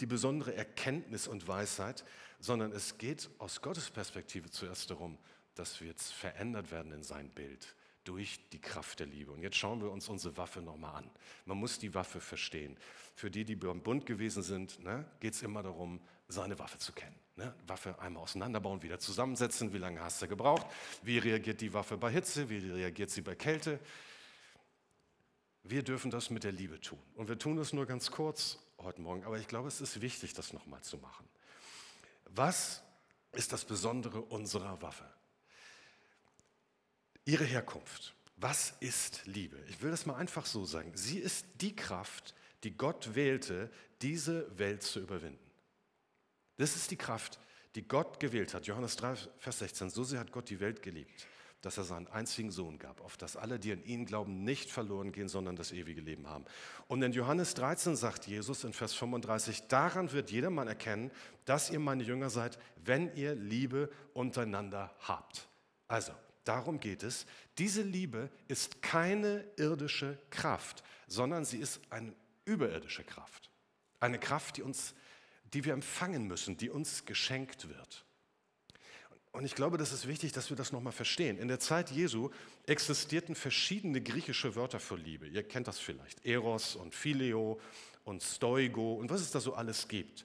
die 0.00 0.06
besondere 0.06 0.54
Erkenntnis 0.54 1.26
und 1.26 1.48
Weisheit, 1.48 2.04
sondern 2.38 2.72
es 2.72 2.98
geht 2.98 3.30
aus 3.38 3.62
Gottes 3.62 3.90
Perspektive 3.90 4.50
zuerst 4.50 4.90
darum, 4.90 5.18
dass 5.54 5.80
wir 5.80 5.88
jetzt 5.88 6.12
verändert 6.12 6.70
werden 6.70 6.92
in 6.92 7.02
sein 7.02 7.30
Bild 7.30 7.74
durch 8.04 8.48
die 8.50 8.60
Kraft 8.60 9.00
der 9.00 9.06
Liebe. 9.06 9.32
Und 9.32 9.42
jetzt 9.42 9.56
schauen 9.56 9.80
wir 9.80 9.90
uns 9.90 10.08
unsere 10.08 10.36
Waffe 10.36 10.60
nochmal 10.60 10.96
an. 10.96 11.10
Man 11.44 11.58
muss 11.58 11.78
die 11.78 11.94
Waffe 11.94 12.20
verstehen. 12.20 12.76
Für 13.14 13.30
die, 13.30 13.44
die 13.44 13.56
beim 13.56 13.82
Bund 13.82 14.06
gewesen 14.06 14.42
sind, 14.42 14.78
ne, 14.84 15.04
geht 15.18 15.34
es 15.34 15.42
immer 15.42 15.62
darum, 15.62 16.00
seine 16.28 16.58
Waffe 16.58 16.78
zu 16.78 16.92
kennen. 16.92 17.18
Ne? 17.36 17.54
Waffe 17.66 17.98
einmal 17.98 18.22
auseinanderbauen, 18.22 18.82
wieder 18.82 18.98
zusammensetzen. 18.98 19.72
Wie 19.74 19.78
lange 19.78 20.00
hast 20.00 20.22
du 20.22 20.28
gebraucht? 20.28 20.66
Wie 21.02 21.18
reagiert 21.18 21.60
die 21.60 21.72
Waffe 21.74 21.98
bei 21.98 22.10
Hitze? 22.10 22.48
Wie 22.48 22.58
reagiert 22.70 23.10
sie 23.10 23.20
bei 23.20 23.34
Kälte? 23.34 23.78
Wir 25.62 25.82
dürfen 25.82 26.10
das 26.10 26.30
mit 26.30 26.44
der 26.44 26.52
Liebe 26.52 26.80
tun. 26.80 26.98
Und 27.14 27.28
wir 27.28 27.38
tun 27.38 27.56
das 27.56 27.74
nur 27.74 27.84
ganz 27.84 28.10
kurz 28.10 28.58
heute 28.78 29.02
Morgen, 29.02 29.24
aber 29.24 29.38
ich 29.38 29.48
glaube, 29.48 29.68
es 29.68 29.82
ist 29.82 30.00
wichtig, 30.00 30.32
das 30.32 30.54
nochmal 30.54 30.80
zu 30.80 30.96
machen. 30.96 31.28
Was 32.30 32.82
ist 33.32 33.52
das 33.52 33.66
Besondere 33.66 34.22
unserer 34.22 34.80
Waffe? 34.80 35.08
Ihre 37.26 37.44
Herkunft. 37.44 38.14
Was 38.36 38.74
ist 38.80 39.26
Liebe? 39.26 39.58
Ich 39.68 39.82
will 39.82 39.90
das 39.90 40.06
mal 40.06 40.16
einfach 40.16 40.46
so 40.46 40.64
sagen. 40.64 40.92
Sie 40.96 41.18
ist 41.18 41.46
die 41.60 41.76
Kraft, 41.76 42.34
die 42.62 42.76
Gott 42.76 43.14
wählte, 43.14 43.70
diese 44.00 44.58
Welt 44.58 44.82
zu 44.82 45.00
überwinden. 45.00 45.45
Das 46.56 46.76
ist 46.76 46.90
die 46.90 46.96
Kraft, 46.96 47.38
die 47.74 47.86
Gott 47.86 48.18
gewählt 48.20 48.54
hat. 48.54 48.66
Johannes 48.66 48.96
3, 48.96 49.16
Vers 49.38 49.58
16. 49.58 49.90
So 49.90 50.04
sehr 50.04 50.20
hat 50.20 50.32
Gott 50.32 50.48
die 50.48 50.60
Welt 50.60 50.82
geliebt, 50.82 51.26
dass 51.60 51.76
er 51.76 51.84
seinen 51.84 52.06
einzigen 52.08 52.50
Sohn 52.50 52.78
gab, 52.78 53.00
auf 53.02 53.16
dass 53.16 53.36
alle, 53.36 53.58
die 53.58 53.72
an 53.72 53.84
ihn 53.84 54.06
glauben, 54.06 54.44
nicht 54.44 54.70
verloren 54.70 55.12
gehen, 55.12 55.28
sondern 55.28 55.56
das 55.56 55.72
ewige 55.72 56.00
Leben 56.00 56.26
haben. 56.26 56.46
Und 56.88 57.02
in 57.02 57.12
Johannes 57.12 57.54
13 57.54 57.94
sagt 57.96 58.26
Jesus 58.26 58.64
in 58.64 58.72
Vers 58.72 58.94
35, 58.94 59.68
daran 59.68 60.12
wird 60.12 60.30
jedermann 60.30 60.68
erkennen, 60.68 61.10
dass 61.44 61.70
ihr 61.70 61.80
meine 61.80 62.02
Jünger 62.02 62.30
seid, 62.30 62.58
wenn 62.76 63.14
ihr 63.14 63.34
Liebe 63.34 63.90
untereinander 64.14 64.94
habt. 65.00 65.48
Also, 65.88 66.12
darum 66.44 66.80
geht 66.80 67.02
es. 67.02 67.26
Diese 67.58 67.82
Liebe 67.82 68.30
ist 68.48 68.80
keine 68.80 69.44
irdische 69.56 70.18
Kraft, 70.30 70.82
sondern 71.06 71.44
sie 71.44 71.58
ist 71.58 71.80
eine 71.90 72.14
überirdische 72.46 73.04
Kraft. 73.04 73.50
Eine 74.00 74.18
Kraft, 74.18 74.56
die 74.56 74.62
uns 74.62 74.94
die 75.52 75.64
wir 75.64 75.72
empfangen 75.72 76.26
müssen, 76.26 76.56
die 76.56 76.70
uns 76.70 77.04
geschenkt 77.04 77.68
wird. 77.68 78.04
Und 79.32 79.44
ich 79.44 79.54
glaube, 79.54 79.76
das 79.76 79.92
ist 79.92 80.08
wichtig, 80.08 80.32
dass 80.32 80.48
wir 80.48 80.56
das 80.56 80.72
nochmal 80.72 80.94
verstehen. 80.94 81.36
In 81.36 81.48
der 81.48 81.60
Zeit 81.60 81.90
Jesu 81.90 82.30
existierten 82.66 83.34
verschiedene 83.34 84.00
griechische 84.00 84.56
Wörter 84.56 84.80
für 84.80 84.96
Liebe. 84.96 85.26
Ihr 85.26 85.42
kennt 85.42 85.68
das 85.68 85.78
vielleicht. 85.78 86.24
Eros 86.24 86.74
und 86.74 86.94
Phileo 86.94 87.60
und 88.04 88.22
Stoigo 88.22 88.94
und 88.94 89.10
was 89.10 89.20
es 89.20 89.30
da 89.30 89.40
so 89.40 89.52
alles 89.52 89.88
gibt. 89.88 90.24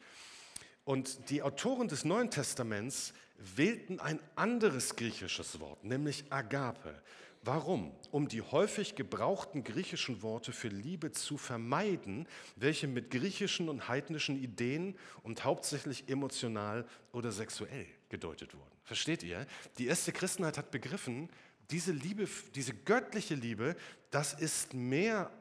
Und 0.86 1.30
die 1.30 1.42
Autoren 1.42 1.90
des 1.90 2.06
Neuen 2.06 2.32
Testaments 2.32 3.14
wählten 3.38 4.00
ein 4.00 4.20
anderes 4.36 4.96
griechisches 4.96 5.60
Wort, 5.60 5.84
nämlich 5.84 6.24
Agape. 6.30 7.02
Warum? 7.44 7.92
Um 8.12 8.28
die 8.28 8.42
häufig 8.42 8.96
gebrauchten 8.96 9.64
griechischen 9.64 10.22
Worte 10.22 10.52
für 10.52 10.68
Liebe 10.68 11.12
zu 11.12 11.38
vermeiden, 11.38 12.28
welche 12.56 12.88
mit 12.88 13.10
griechischen 13.10 13.68
und 13.68 13.88
heidnischen 13.88 14.42
Ideen 14.42 14.96
und 15.24 15.44
hauptsächlich 15.44 16.08
emotional 16.08 16.88
oder 17.12 17.32
sexuell 17.32 17.88
gedeutet 18.10 18.54
wurden. 18.54 18.72
Versteht 18.84 19.24
ihr? 19.24 19.48
Die 19.80 19.88
erste 19.88 20.12
Christenheit 20.12 20.60
hat 20.60 20.70
begriffen, 20.70 21.30
diese 21.72 21.94
Liebe, 21.94 22.28
diese 22.54 22.74
göttliche 22.74 23.34
Liebe, 23.34 23.76
das 24.12 24.34
ist 24.34 24.74
mehr 24.76 25.32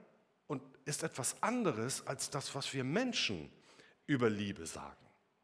und 0.47 0.63
ist 0.87 1.03
etwas 1.03 1.43
anderes 1.43 2.07
als 2.07 2.31
das, 2.31 2.55
was 2.55 2.73
wir 2.73 2.85
Menschen 2.85 3.51
über 4.07 4.31
Liebe 4.31 4.65
sagen. 4.65 4.97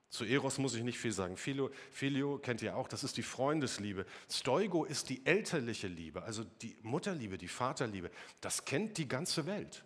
Zu 0.09 0.25
Eros 0.25 0.59
muss 0.59 0.75
ich 0.75 0.83
nicht 0.83 0.99
viel 0.99 1.13
sagen. 1.13 1.37
Philio, 1.37 1.71
Philio 1.91 2.39
kennt 2.39 2.63
ihr 2.63 2.77
auch, 2.77 2.89
das 2.89 3.05
ist 3.05 3.17
die 3.17 3.23
Freundesliebe. 3.23 4.07
Stoigo 4.31 4.85
ist 4.85 5.09
die 5.09 5.25
elterliche 5.27 5.89
Liebe, 5.89 6.23
also 6.23 6.45
die 6.45 6.77
Mutterliebe, 6.83 7.39
die 7.39 7.49
Vaterliebe. 7.49 8.11
Das 8.41 8.65
kennt 8.65 8.99
die 8.99 9.09
ganze 9.09 9.47
Welt. 9.47 9.85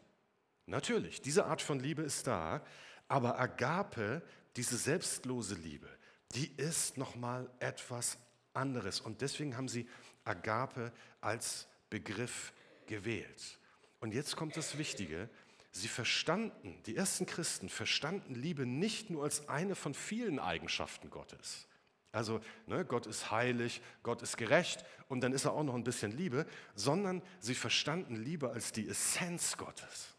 Natürlich, 0.67 1.23
diese 1.23 1.47
Art 1.47 1.63
von 1.63 1.81
Liebe 1.81 2.03
ist 2.03 2.27
da, 2.27 2.65
aber 3.09 3.41
Agape, 3.41 4.23
diese 4.57 4.77
selbstlose 4.77 5.55
Liebe, 5.55 5.89
die 6.35 6.53
ist 6.57 6.97
nochmal 6.97 7.51
etwas 7.59 8.19
anderes. 8.53 9.01
Und 9.01 9.21
deswegen 9.21 9.57
haben 9.57 9.69
sie 9.69 9.89
Agape 10.25 10.93
als 11.21 11.67
Begriff 11.89 12.53
gewählt. 12.87 13.59
Und 14.01 14.15
jetzt 14.15 14.37
kommt 14.37 14.57
das 14.57 14.79
Wichtige, 14.79 15.29
Sie 15.73 15.89
verstanden, 15.89 16.83
die 16.87 16.97
ersten 16.97 17.27
Christen 17.27 17.69
verstanden 17.69 18.35
Liebe 18.35 18.67
nicht 18.67 19.11
nur 19.11 19.25
als 19.25 19.49
eine 19.49 19.75
von 19.75 19.95
vielen 19.95 20.39
Eigenschaften 20.39 21.11
Gottes. 21.11 21.69
Also 22.13 22.41
ne, 22.67 22.85
Gott 22.85 23.07
ist 23.07 23.31
heilig, 23.31 23.81
Gott 24.03 24.21
ist 24.23 24.37
gerecht 24.37 24.85
und 25.09 25.21
dann 25.21 25.33
ist 25.33 25.45
er 25.45 25.53
auch 25.53 25.63
noch 25.63 25.75
ein 25.75 25.85
bisschen 25.85 26.11
Liebe, 26.11 26.45
sondern 26.75 27.23
sie 27.39 27.55
verstanden 27.55 28.17
Liebe 28.17 28.51
als 28.51 28.73
die 28.73 28.89
Essenz 28.89 29.57
Gottes, 29.57 30.17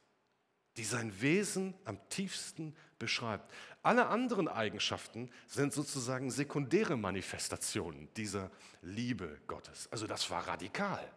die 0.77 0.86
sein 0.86 1.20
Wesen 1.22 1.74
am 1.84 2.00
tiefsten 2.08 2.74
beschreibt. 2.98 3.51
Alle 3.84 4.08
anderen 4.08 4.48
Eigenschaften 4.48 5.29
sind 5.48 5.74
sozusagen 5.74 6.31
sekundäre 6.31 6.96
Manifestationen 6.96 8.08
dieser 8.13 8.51
Liebe 8.81 9.41
Gottes. 9.48 9.91
Also 9.91 10.08
das 10.08 10.29
war 10.29 10.48
radikal. 10.48 11.12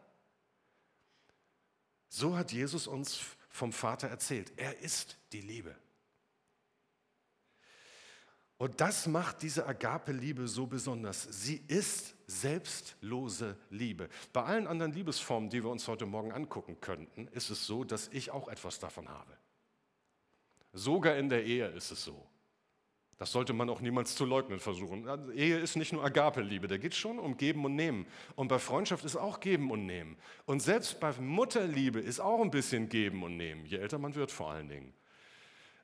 So 2.08 2.36
hat 2.36 2.50
Jesus 2.50 2.88
uns 2.88 3.20
vom 3.54 3.72
Vater 3.72 4.08
erzählt. 4.08 4.52
Er 4.56 4.80
ist 4.80 5.16
die 5.32 5.40
Liebe. 5.40 5.76
Und 8.58 8.80
das 8.80 9.06
macht 9.06 9.42
diese 9.42 9.64
Agape-Liebe 9.64 10.48
so 10.48 10.66
besonders. 10.66 11.22
Sie 11.22 11.62
ist 11.68 12.16
selbstlose 12.26 13.56
Liebe. 13.70 14.08
Bei 14.32 14.42
allen 14.42 14.66
anderen 14.66 14.92
Liebesformen, 14.92 15.50
die 15.50 15.62
wir 15.62 15.70
uns 15.70 15.86
heute 15.86 16.04
Morgen 16.04 16.32
angucken 16.32 16.80
könnten, 16.80 17.28
ist 17.28 17.50
es 17.50 17.64
so, 17.64 17.84
dass 17.84 18.08
ich 18.08 18.32
auch 18.32 18.48
etwas 18.48 18.80
davon 18.80 19.08
habe. 19.08 19.36
Sogar 20.72 21.16
in 21.16 21.28
der 21.28 21.44
Ehe 21.44 21.68
ist 21.68 21.92
es 21.92 22.02
so. 22.02 22.26
Das 23.18 23.30
sollte 23.30 23.52
man 23.52 23.70
auch 23.70 23.80
niemals 23.80 24.16
zu 24.16 24.24
leugnen 24.24 24.58
versuchen. 24.58 25.06
Ehe 25.34 25.58
ist 25.58 25.76
nicht 25.76 25.92
nur 25.92 26.04
Agape-Liebe, 26.04 26.66
da 26.66 26.76
geht 26.76 26.92
es 26.92 26.98
schon 26.98 27.18
um 27.18 27.36
Geben 27.36 27.64
und 27.64 27.76
Nehmen. 27.76 28.06
Und 28.34 28.48
bei 28.48 28.58
Freundschaft 28.58 29.04
ist 29.04 29.16
auch 29.16 29.40
Geben 29.40 29.70
und 29.70 29.86
Nehmen. 29.86 30.16
Und 30.46 30.60
selbst 30.60 30.98
bei 31.00 31.12
Mutterliebe 31.12 32.00
ist 32.00 32.20
auch 32.20 32.40
ein 32.40 32.50
bisschen 32.50 32.88
Geben 32.88 33.22
und 33.22 33.36
Nehmen, 33.36 33.66
je 33.66 33.78
älter 33.78 33.98
man 33.98 34.14
wird 34.14 34.32
vor 34.32 34.50
allen 34.50 34.68
Dingen. 34.68 34.92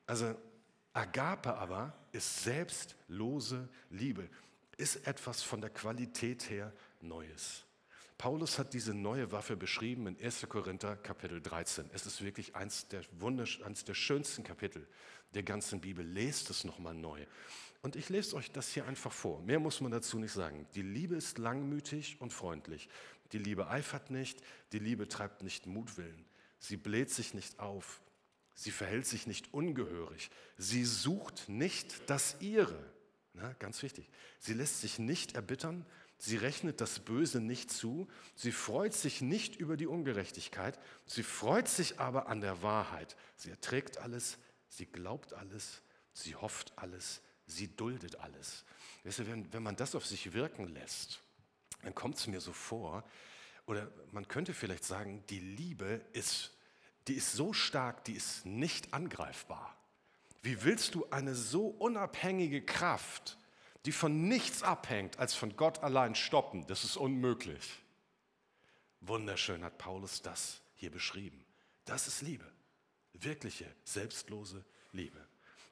Also 0.06 0.34
Agape 0.92 1.54
aber 1.54 1.94
ist 2.12 2.42
selbstlose 2.42 3.68
Liebe, 3.90 4.28
ist 4.76 5.06
etwas 5.06 5.42
von 5.42 5.60
der 5.60 5.70
Qualität 5.70 6.50
her 6.50 6.72
Neues. 7.00 7.64
Paulus 8.20 8.58
hat 8.58 8.74
diese 8.74 8.92
neue 8.92 9.32
Waffe 9.32 9.56
beschrieben 9.56 10.06
in 10.06 10.22
1. 10.22 10.46
Korinther 10.46 10.94
Kapitel 10.96 11.40
13. 11.40 11.88
Es 11.94 12.04
ist 12.04 12.22
wirklich 12.22 12.54
eins 12.54 12.86
der, 12.88 13.00
der 13.00 13.94
schönsten 13.94 14.44
Kapitel 14.44 14.86
der 15.34 15.42
ganzen 15.42 15.80
Bibel. 15.80 16.04
Lest 16.04 16.50
es 16.50 16.64
nochmal 16.64 16.94
neu. 16.94 17.24
Und 17.82 17.96
ich 17.96 18.08
lese 18.08 18.36
euch 18.36 18.50
das 18.50 18.70
hier 18.72 18.86
einfach 18.86 19.12
vor. 19.12 19.40
Mehr 19.42 19.58
muss 19.58 19.80
man 19.80 19.90
dazu 19.90 20.18
nicht 20.18 20.32
sagen. 20.32 20.66
Die 20.74 20.82
Liebe 20.82 21.16
ist 21.16 21.38
langmütig 21.38 22.20
und 22.20 22.32
freundlich. 22.32 22.88
Die 23.32 23.38
Liebe 23.38 23.68
eifert 23.68 24.10
nicht. 24.10 24.42
Die 24.72 24.78
Liebe 24.78 25.08
treibt 25.08 25.42
nicht 25.42 25.66
Mutwillen. 25.66 26.26
Sie 26.58 26.76
bläht 26.76 27.10
sich 27.10 27.32
nicht 27.32 27.58
auf. 27.58 28.02
Sie 28.54 28.70
verhält 28.70 29.06
sich 29.06 29.26
nicht 29.26 29.54
ungehörig. 29.54 30.30
Sie 30.58 30.84
sucht 30.84 31.48
nicht 31.48 32.10
das 32.10 32.36
Ihre. 32.40 32.92
Na, 33.32 33.54
ganz 33.54 33.82
wichtig. 33.82 34.10
Sie 34.38 34.52
lässt 34.52 34.80
sich 34.82 34.98
nicht 34.98 35.34
erbittern. 35.34 35.86
Sie 36.22 36.36
rechnet 36.36 36.82
das 36.82 36.98
Böse 36.98 37.40
nicht 37.40 37.70
zu, 37.70 38.06
sie 38.34 38.52
freut 38.52 38.92
sich 38.92 39.22
nicht 39.22 39.56
über 39.56 39.78
die 39.78 39.86
Ungerechtigkeit, 39.86 40.78
sie 41.06 41.22
freut 41.22 41.66
sich 41.66 41.98
aber 41.98 42.28
an 42.28 42.42
der 42.42 42.62
Wahrheit. 42.62 43.16
Sie 43.36 43.48
erträgt 43.48 43.96
alles, 43.96 44.36
sie 44.70 44.86
glaubt 44.86 45.34
alles, 45.34 45.82
sie 46.14 46.34
hofft 46.34 46.72
alles, 46.76 47.20
sie 47.46 47.68
duldet 47.76 48.16
alles. 48.16 48.64
Wenn, 49.04 49.52
wenn 49.52 49.62
man 49.62 49.76
das 49.76 49.94
auf 49.94 50.06
sich 50.06 50.32
wirken 50.32 50.68
lässt, 50.68 51.20
dann 51.82 51.94
kommt 51.94 52.16
es 52.16 52.26
mir 52.26 52.40
so 52.40 52.54
vor, 52.54 53.04
oder 53.66 53.92
man 54.10 54.26
könnte 54.26 54.54
vielleicht 54.54 54.84
sagen, 54.84 55.22
die 55.28 55.38
Liebe 55.38 56.00
ist, 56.14 56.56
die 57.06 57.14
ist 57.14 57.32
so 57.32 57.52
stark, 57.52 58.04
die 58.04 58.14
ist 58.14 58.46
nicht 58.46 58.94
angreifbar. 58.94 59.76
Wie 60.42 60.64
willst 60.64 60.94
du 60.94 61.06
eine 61.10 61.34
so 61.34 61.66
unabhängige 61.68 62.62
Kraft, 62.62 63.36
die 63.86 63.92
von 63.92 64.28
nichts 64.28 64.62
abhängt 64.62 65.18
als 65.18 65.34
von 65.34 65.56
Gott 65.56 65.82
allein 65.82 66.14
stoppen. 66.14 66.66
Das 66.66 66.84
ist 66.84 66.96
unmöglich. 66.96 67.82
Wunderschön 69.00 69.64
hat 69.64 69.78
Paulus 69.78 70.20
das 70.22 70.60
hier 70.74 70.90
beschrieben. 70.90 71.44
Das 71.86 72.06
ist 72.06 72.20
Liebe. 72.20 72.44
Wirkliche, 73.14 73.66
selbstlose 73.84 74.64
Liebe. 74.92 75.18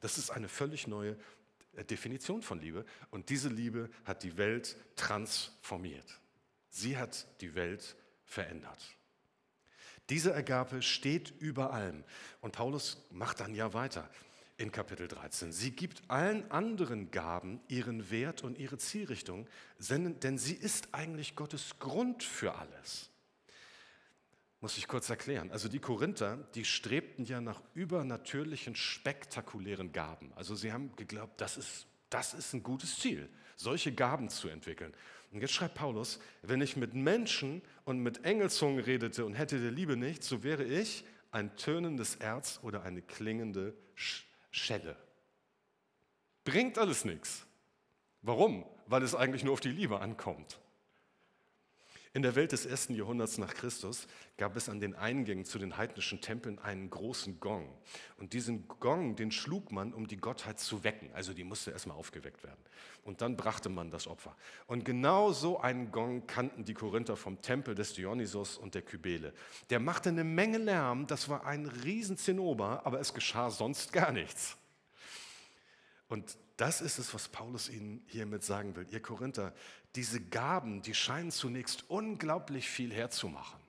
Das 0.00 0.18
ist 0.18 0.30
eine 0.30 0.48
völlig 0.48 0.86
neue 0.86 1.16
äh, 1.76 1.84
Definition 1.84 2.42
von 2.42 2.60
Liebe. 2.60 2.84
Und 3.10 3.30
diese 3.30 3.48
Liebe 3.48 3.90
hat 4.04 4.22
die 4.22 4.36
Welt 4.36 4.76
transformiert. 4.96 6.20
Sie 6.70 6.96
hat 6.96 7.26
die 7.40 7.54
Welt 7.54 7.96
verändert. 8.24 8.96
Diese 10.10 10.34
Agape 10.34 10.82
steht 10.82 11.30
über 11.38 11.72
allem. 11.72 12.04
Und 12.40 12.52
Paulus 12.52 13.04
macht 13.10 13.40
dann 13.40 13.54
ja 13.54 13.74
weiter 13.74 14.08
in 14.56 14.72
Kapitel 14.72 15.06
13. 15.06 15.52
Sie 15.52 15.70
gibt 15.70 16.02
allen 16.08 16.50
anderen 16.50 17.10
Gaben 17.10 17.60
ihren 17.68 18.10
Wert 18.10 18.42
und 18.42 18.58
ihre 18.58 18.78
Zielrichtung, 18.78 19.46
denn 19.78 20.38
sie 20.38 20.54
ist 20.54 20.88
eigentlich 20.92 21.36
Gottes 21.36 21.78
Grund 21.78 22.22
für 22.22 22.56
alles. 22.56 23.10
Muss 24.60 24.76
ich 24.76 24.88
kurz 24.88 25.08
erklären. 25.08 25.52
Also 25.52 25.68
die 25.68 25.78
Korinther, 25.78 26.36
die 26.54 26.64
strebten 26.64 27.24
ja 27.24 27.40
nach 27.40 27.62
übernatürlichen, 27.74 28.74
spektakulären 28.74 29.92
Gaben. 29.92 30.32
Also 30.34 30.56
sie 30.56 30.72
haben 30.72 30.94
geglaubt, 30.96 31.40
das 31.40 31.56
ist, 31.56 31.86
das 32.10 32.34
ist 32.34 32.54
ein 32.54 32.64
gutes 32.64 32.98
Ziel, 32.98 33.28
solche 33.54 33.92
Gaben 33.92 34.28
zu 34.28 34.48
entwickeln. 34.48 34.92
Und 35.30 35.42
jetzt 35.42 35.52
schreibt 35.52 35.74
Paulus, 35.74 36.18
wenn 36.42 36.60
ich 36.60 36.76
mit 36.76 36.94
Menschen 36.94 37.62
und 37.84 38.00
mit 38.00 38.24
Engelzungen 38.24 38.80
redete 38.80 39.24
und 39.24 39.34
hätte 39.34 39.60
der 39.60 39.70
Liebe 39.70 39.96
nicht, 39.96 40.24
so 40.24 40.42
wäre 40.42 40.64
ich 40.64 41.04
ein 41.30 41.54
tönendes 41.56 42.16
Erz 42.16 42.58
oder 42.62 42.82
eine 42.82 43.02
klingende 43.02 43.74
Sch 43.94 44.24
Schelle. 44.50 44.96
Bringt 46.44 46.78
alles 46.78 47.04
nichts. 47.04 47.46
Warum? 48.22 48.64
Weil 48.86 49.02
es 49.02 49.14
eigentlich 49.14 49.44
nur 49.44 49.52
auf 49.52 49.60
die 49.60 49.68
Liebe 49.68 50.00
ankommt. 50.00 50.58
In 52.14 52.22
der 52.22 52.34
Welt 52.36 52.52
des 52.52 52.64
ersten 52.64 52.94
Jahrhunderts 52.94 53.36
nach 53.38 53.52
Christus 53.52 54.06
gab 54.38 54.56
es 54.56 54.68
an 54.68 54.80
den 54.80 54.94
Eingängen 54.94 55.44
zu 55.44 55.58
den 55.58 55.76
heidnischen 55.76 56.20
Tempeln 56.20 56.58
einen 56.58 56.88
großen 56.88 57.38
Gong. 57.38 57.68
Und 58.16 58.32
diesen 58.32 58.66
Gong, 58.80 59.14
den 59.14 59.30
schlug 59.30 59.70
man, 59.72 59.92
um 59.92 60.06
die 60.06 60.16
Gottheit 60.16 60.58
zu 60.58 60.84
wecken. 60.84 61.10
Also 61.12 61.34
die 61.34 61.44
musste 61.44 61.70
erstmal 61.70 61.96
aufgeweckt 61.96 62.42
werden. 62.42 62.60
Und 63.04 63.20
dann 63.20 63.36
brachte 63.36 63.68
man 63.68 63.90
das 63.90 64.06
Opfer. 64.06 64.34
Und 64.66 64.84
genau 64.84 65.32
so 65.32 65.60
einen 65.60 65.92
Gong 65.92 66.26
kannten 66.26 66.64
die 66.64 66.74
Korinther 66.74 67.16
vom 67.16 67.40
Tempel 67.42 67.74
des 67.74 67.92
Dionysos 67.92 68.56
und 68.56 68.74
der 68.74 68.82
Kybele. 68.82 69.34
Der 69.68 69.80
machte 69.80 70.08
eine 70.08 70.24
Menge 70.24 70.58
Lärm, 70.58 71.06
das 71.06 71.28
war 71.28 71.44
ein 71.44 71.66
Riesenzinnober, 71.66 72.86
aber 72.86 73.00
es 73.00 73.12
geschah 73.12 73.50
sonst 73.50 73.92
gar 73.92 74.12
nichts. 74.12 74.56
Und 76.08 76.38
das 76.58 76.80
ist 76.80 76.98
es, 76.98 77.14
was 77.14 77.28
Paulus 77.28 77.68
ihnen 77.68 78.02
hiermit 78.08 78.42
sagen 78.42 78.74
will. 78.74 78.86
Ihr 78.90 79.00
Korinther, 79.00 79.54
diese 79.94 80.20
Gaben, 80.20 80.82
die 80.82 80.92
scheinen 80.92 81.30
zunächst 81.30 81.88
unglaublich 81.88 82.68
viel 82.68 82.92
herzumachen. 82.92 83.60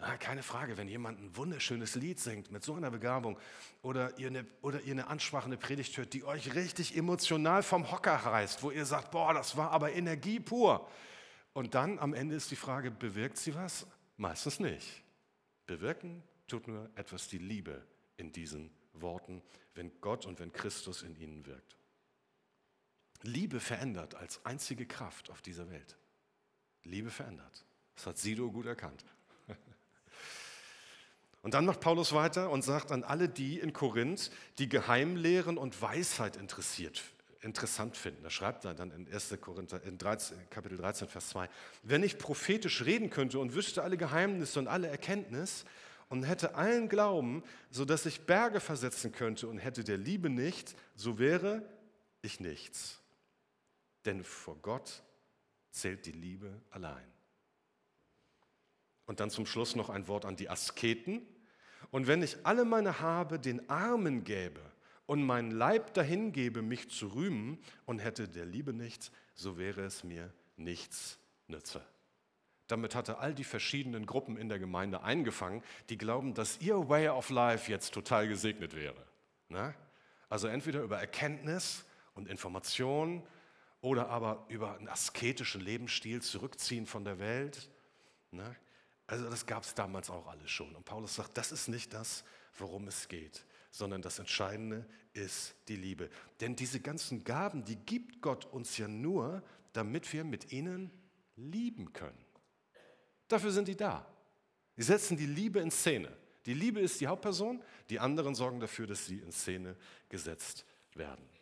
Ja, 0.00 0.16
keine 0.16 0.42
Frage, 0.42 0.76
wenn 0.76 0.88
jemand 0.88 1.20
ein 1.20 1.36
wunderschönes 1.36 1.94
Lied 1.94 2.18
singt 2.18 2.50
mit 2.50 2.64
so 2.64 2.74
einer 2.74 2.90
Begabung 2.90 3.38
oder 3.82 4.18
ihr, 4.18 4.26
eine, 4.26 4.44
oder 4.62 4.80
ihr 4.82 4.92
eine 4.92 5.06
ansprachende 5.06 5.56
Predigt 5.56 5.96
hört, 5.96 6.12
die 6.12 6.24
euch 6.24 6.54
richtig 6.56 6.96
emotional 6.96 7.62
vom 7.62 7.90
Hocker 7.92 8.16
reißt, 8.16 8.64
wo 8.64 8.72
ihr 8.72 8.84
sagt, 8.84 9.12
boah, 9.12 9.32
das 9.32 9.56
war 9.56 9.70
aber 9.70 9.92
Energie 9.92 10.40
pur. 10.40 10.90
Und 11.52 11.76
dann 11.76 12.00
am 12.00 12.14
Ende 12.14 12.34
ist 12.34 12.50
die 12.50 12.56
Frage, 12.56 12.90
bewirkt 12.90 13.38
sie 13.38 13.54
was? 13.54 13.86
Meistens 14.16 14.58
nicht. 14.58 15.04
Bewirken 15.66 16.24
tut 16.48 16.66
nur 16.66 16.90
etwas 16.96 17.28
die 17.28 17.38
Liebe 17.38 17.80
in 18.16 18.32
diesen 18.32 18.72
Worten, 18.92 19.40
wenn 19.74 19.92
Gott 20.00 20.26
und 20.26 20.40
wenn 20.40 20.52
Christus 20.52 21.02
in 21.02 21.16
ihnen 21.16 21.46
wirkt. 21.46 21.76
Liebe 23.24 23.58
verändert 23.58 24.14
als 24.14 24.44
einzige 24.44 24.86
Kraft 24.86 25.30
auf 25.30 25.40
dieser 25.40 25.70
Welt. 25.70 25.96
Liebe 26.84 27.10
verändert. 27.10 27.64
Das 27.96 28.06
hat 28.06 28.18
Sido 28.18 28.50
gut 28.52 28.66
erkannt. 28.66 29.04
Und 31.42 31.54
dann 31.54 31.64
macht 31.64 31.80
Paulus 31.80 32.12
weiter 32.12 32.50
und 32.50 32.62
sagt 32.62 32.90
an 32.92 33.04
alle 33.04 33.28
die 33.28 33.58
in 33.58 33.72
Korinth, 33.72 34.30
die 34.58 34.68
Geheimlehren 34.68 35.58
und 35.58 35.80
Weisheit 35.82 36.36
interessiert, 36.36 37.02
interessant 37.42 37.98
finden. 37.98 38.22
Da 38.22 38.30
schreibt 38.30 38.64
er 38.64 38.72
dann 38.72 38.90
in 38.90 39.12
1. 39.12 39.36
Korinther, 39.40 39.82
in 39.82 39.98
13, 39.98 40.48
Kapitel 40.48 40.78
13, 40.78 41.06
Vers 41.06 41.28
2, 41.30 41.50
wenn 41.82 42.02
ich 42.02 42.16
prophetisch 42.16 42.84
reden 42.86 43.10
könnte 43.10 43.38
und 43.38 43.54
wüsste 43.54 43.82
alle 43.82 43.98
Geheimnisse 43.98 44.58
und 44.58 44.68
alle 44.68 44.88
Erkenntnis 44.88 45.66
und 46.08 46.24
hätte 46.24 46.54
allen 46.54 46.88
Glauben, 46.88 47.42
so 47.70 47.84
dass 47.84 48.06
ich 48.06 48.22
Berge 48.22 48.60
versetzen 48.60 49.12
könnte 49.12 49.46
und 49.46 49.58
hätte 49.58 49.84
der 49.84 49.98
Liebe 49.98 50.30
nicht, 50.30 50.74
so 50.96 51.18
wäre 51.18 51.62
ich 52.22 52.40
nichts. 52.40 53.03
Denn 54.04 54.24
vor 54.24 54.56
Gott 54.56 55.02
zählt 55.70 56.06
die 56.06 56.12
Liebe 56.12 56.62
allein. 56.70 57.06
Und 59.06 59.20
dann 59.20 59.30
zum 59.30 59.46
Schluss 59.46 59.76
noch 59.76 59.90
ein 59.90 60.08
Wort 60.08 60.24
an 60.24 60.36
die 60.36 60.48
Asketen. 60.48 61.26
Und 61.90 62.06
wenn 62.06 62.22
ich 62.22 62.46
alle 62.46 62.64
meine 62.64 63.00
Habe 63.00 63.38
den 63.38 63.68
Armen 63.68 64.24
gäbe 64.24 64.60
und 65.06 65.22
meinen 65.22 65.50
Leib 65.50 65.92
dahingebe, 65.94 66.62
mich 66.62 66.90
zu 66.90 67.08
rühmen 67.08 67.58
und 67.84 67.98
hätte 67.98 68.28
der 68.28 68.46
Liebe 68.46 68.72
nichts, 68.72 69.10
so 69.34 69.58
wäre 69.58 69.82
es 69.82 70.04
mir 70.04 70.32
nichts 70.56 71.18
nütze. 71.48 71.84
Damit 72.66 72.94
hatte 72.94 73.18
all 73.18 73.34
die 73.34 73.44
verschiedenen 73.44 74.06
Gruppen 74.06 74.38
in 74.38 74.48
der 74.48 74.58
Gemeinde 74.58 75.02
eingefangen, 75.02 75.62
die 75.90 75.98
glauben, 75.98 76.32
dass 76.32 76.60
ihr 76.60 76.88
Way 76.88 77.08
of 77.10 77.28
Life 77.28 77.70
jetzt 77.70 77.92
total 77.92 78.26
gesegnet 78.26 78.74
wäre. 78.74 79.04
Ne? 79.48 79.74
Also 80.30 80.48
entweder 80.48 80.80
über 80.80 80.98
Erkenntnis 80.98 81.84
und 82.14 82.26
Information 82.26 83.22
oder 83.84 84.08
aber 84.08 84.46
über 84.48 84.78
einen 84.78 84.88
asketischen 84.88 85.60
Lebensstil 85.60 86.22
zurückziehen 86.22 86.86
von 86.86 87.04
der 87.04 87.18
Welt. 87.18 87.68
Ne? 88.30 88.56
Also 89.06 89.28
das 89.28 89.44
gab 89.44 89.62
es 89.62 89.74
damals 89.74 90.08
auch 90.08 90.26
alles 90.26 90.50
schon. 90.50 90.74
Und 90.74 90.86
Paulus 90.86 91.16
sagt, 91.16 91.36
das 91.36 91.52
ist 91.52 91.68
nicht 91.68 91.92
das, 91.92 92.24
worum 92.56 92.88
es 92.88 93.08
geht, 93.08 93.44
sondern 93.70 94.00
das 94.00 94.18
Entscheidende 94.18 94.86
ist 95.12 95.54
die 95.68 95.76
Liebe. 95.76 96.08
Denn 96.40 96.56
diese 96.56 96.80
ganzen 96.80 97.24
Gaben, 97.24 97.62
die 97.66 97.76
gibt 97.76 98.22
Gott 98.22 98.46
uns 98.46 98.78
ja 98.78 98.88
nur, 98.88 99.42
damit 99.74 100.10
wir 100.14 100.24
mit 100.24 100.50
ihnen 100.50 100.90
lieben 101.36 101.92
können. 101.92 102.24
Dafür 103.28 103.50
sind 103.50 103.68
die 103.68 103.76
da. 103.76 104.06
Sie 104.76 104.84
setzen 104.84 105.18
die 105.18 105.26
Liebe 105.26 105.60
in 105.60 105.70
Szene. 105.70 106.10
Die 106.46 106.54
Liebe 106.54 106.80
ist 106.80 107.02
die 107.02 107.06
Hauptperson, 107.06 107.62
die 107.90 108.00
anderen 108.00 108.34
sorgen 108.34 108.60
dafür, 108.60 108.86
dass 108.86 109.04
sie 109.04 109.18
in 109.18 109.30
Szene 109.30 109.76
gesetzt 110.08 110.64
werden. 110.94 111.33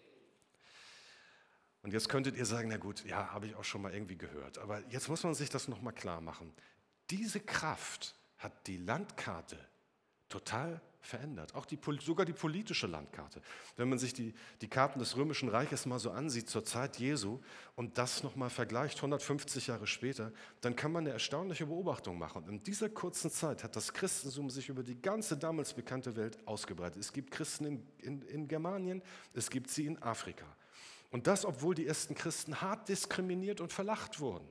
Und 1.82 1.92
jetzt 1.92 2.08
könntet 2.08 2.36
ihr 2.36 2.46
sagen, 2.46 2.68
na 2.68 2.76
gut, 2.76 3.04
ja, 3.04 3.32
habe 3.32 3.46
ich 3.46 3.56
auch 3.56 3.64
schon 3.64 3.82
mal 3.82 3.92
irgendwie 3.92 4.16
gehört. 4.16 4.58
Aber 4.58 4.82
jetzt 4.90 5.08
muss 5.08 5.24
man 5.24 5.34
sich 5.34 5.50
das 5.50 5.68
nochmal 5.68 5.92
klar 5.92 6.20
machen. 6.20 6.52
Diese 7.10 7.40
Kraft 7.40 8.14
hat 8.38 8.66
die 8.66 8.76
Landkarte 8.76 9.58
total 10.28 10.80
verändert. 11.02 11.54
Auch 11.54 11.66
die, 11.66 11.78
sogar 12.00 12.24
die 12.24 12.32
politische 12.32 12.86
Landkarte. 12.86 13.42
Wenn 13.76 13.88
man 13.88 13.98
sich 13.98 14.14
die, 14.14 14.34
die 14.60 14.68
Karten 14.68 15.00
des 15.00 15.16
Römischen 15.16 15.48
Reiches 15.48 15.84
mal 15.84 15.98
so 15.98 16.12
ansieht 16.12 16.48
zur 16.48 16.64
Zeit 16.64 16.98
Jesu 16.98 17.40
und 17.74 17.98
das 17.98 18.22
nochmal 18.22 18.50
vergleicht, 18.50 18.98
150 18.98 19.66
Jahre 19.66 19.88
später, 19.88 20.32
dann 20.60 20.76
kann 20.76 20.92
man 20.92 21.04
eine 21.04 21.12
erstaunliche 21.12 21.66
Beobachtung 21.66 22.18
machen. 22.18 22.48
In 22.48 22.62
dieser 22.62 22.88
kurzen 22.88 23.30
Zeit 23.30 23.64
hat 23.64 23.74
das 23.74 23.92
Christentum 23.92 24.48
sich 24.48 24.68
über 24.68 24.84
die 24.84 25.00
ganze 25.00 25.36
damals 25.36 25.74
bekannte 25.74 26.14
Welt 26.14 26.38
ausgebreitet. 26.46 27.00
Es 27.00 27.12
gibt 27.12 27.32
Christen 27.32 27.64
in, 27.64 27.86
in, 27.98 28.22
in 28.22 28.48
Germanien, 28.48 29.02
es 29.34 29.50
gibt 29.50 29.70
sie 29.70 29.86
in 29.86 30.00
Afrika. 30.00 30.46
Und 31.12 31.26
das, 31.26 31.44
obwohl 31.44 31.74
die 31.74 31.86
ersten 31.86 32.14
Christen 32.14 32.62
hart 32.62 32.88
diskriminiert 32.88 33.60
und 33.60 33.70
verlacht 33.70 34.18
wurden 34.18 34.48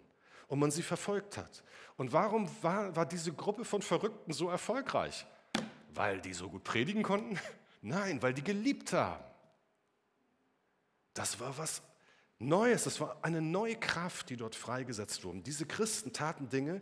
und 0.47 0.60
man 0.60 0.69
sie 0.69 0.84
verfolgt 0.84 1.38
hat. 1.38 1.63
Und 1.97 2.13
warum 2.13 2.50
war, 2.62 2.95
war 2.95 3.06
diese 3.06 3.34
Gruppe 3.34 3.65
von 3.65 3.82
Verrückten 3.82 4.32
so 4.32 4.47
erfolgreich? 4.47 5.26
Weil 5.93 6.21
die 6.21 6.34
so 6.34 6.50
gut 6.50 6.63
predigen 6.63 7.02
konnten? 7.02 7.39
Nein, 7.82 8.21
weil 8.21 8.34
die 8.34 8.43
geliebt 8.43 8.93
haben. 8.93 9.24
Das 11.15 11.39
war 11.39 11.58
was 11.58 11.82
Neues, 12.38 12.86
das 12.86 13.00
war 13.00 13.17
eine 13.21 13.41
neue 13.41 13.76
Kraft, 13.76 14.30
die 14.30 14.38
dort 14.38 14.56
freigesetzt 14.56 15.24
wurde. 15.24 15.41
Diese 15.41 15.65
Christen 15.65 16.12
taten 16.12 16.50
Dinge, 16.50 16.82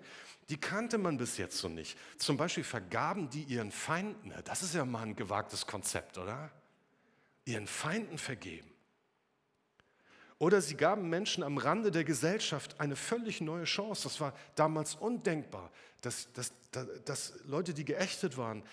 die 0.49 0.57
kannte 0.57 0.97
man 0.97 1.17
bis 1.17 1.37
jetzt 1.37 1.57
so 1.57 1.67
nicht. 1.67 1.97
Zum 2.17 2.37
Beispiel 2.37 2.63
vergaben 2.63 3.29
die 3.29 3.43
ihren 3.43 3.71
Feinden. 3.71 4.33
Das 4.45 4.63
ist 4.63 4.73
ja 4.73 4.85
mal 4.85 5.03
ein 5.03 5.15
gewagtes 5.15 5.65
Konzept, 5.67 6.17
oder? 6.17 6.49
Ihren 7.45 7.67
Feinden 7.67 8.17
vergeben. 8.17 8.69
Oder 10.39 10.61
sie 10.61 10.75
gaben 10.75 11.09
Menschen 11.09 11.43
am 11.43 11.57
Rande 11.57 11.91
der 11.91 12.05
Gesellschaft 12.05 12.79
eine 12.79 12.95
völlig 12.95 13.41
neue 13.41 13.65
Chance. 13.65 14.03
Das 14.03 14.21
war 14.21 14.33
damals 14.55 14.95
undenkbar, 14.95 15.69
dass, 16.01 16.31
dass, 16.31 16.53
dass 17.03 17.33
Leute, 17.45 17.73
die 17.73 17.83
geächtet 17.83 18.37
waren, 18.37 18.63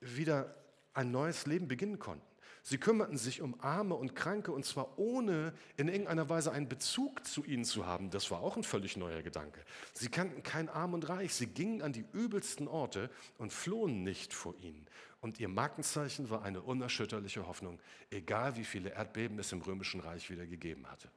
wieder 0.00 0.54
ein 0.92 1.10
neues 1.10 1.46
Leben 1.46 1.66
beginnen 1.66 1.98
konnten. 1.98 2.33
Sie 2.66 2.78
kümmerten 2.78 3.18
sich 3.18 3.42
um 3.42 3.60
Arme 3.60 3.94
und 3.94 4.16
Kranke 4.16 4.50
und 4.50 4.64
zwar 4.64 4.98
ohne 4.98 5.52
in 5.76 5.86
irgendeiner 5.88 6.30
Weise 6.30 6.50
einen 6.50 6.66
Bezug 6.66 7.26
zu 7.26 7.44
ihnen 7.44 7.66
zu 7.66 7.84
haben. 7.84 8.08
Das 8.08 8.30
war 8.30 8.40
auch 8.40 8.56
ein 8.56 8.64
völlig 8.64 8.96
neuer 8.96 9.20
Gedanke. 9.20 9.62
Sie 9.92 10.08
kannten 10.08 10.42
kein 10.42 10.70
Arm 10.70 10.94
und 10.94 11.06
Reich. 11.06 11.34
Sie 11.34 11.46
gingen 11.46 11.82
an 11.82 11.92
die 11.92 12.06
übelsten 12.14 12.66
Orte 12.66 13.10
und 13.36 13.52
flohen 13.52 14.02
nicht 14.02 14.32
vor 14.32 14.54
ihnen. 14.56 14.86
Und 15.20 15.38
ihr 15.40 15.48
Markenzeichen 15.48 16.30
war 16.30 16.42
eine 16.42 16.62
unerschütterliche 16.62 17.46
Hoffnung, 17.46 17.78
egal 18.08 18.56
wie 18.56 18.64
viele 18.64 18.94
Erdbeben 18.94 19.38
es 19.38 19.52
im 19.52 19.60
römischen 19.60 20.00
Reich 20.00 20.30
wieder 20.30 20.46
gegeben 20.46 20.90
hatte. 20.90 21.10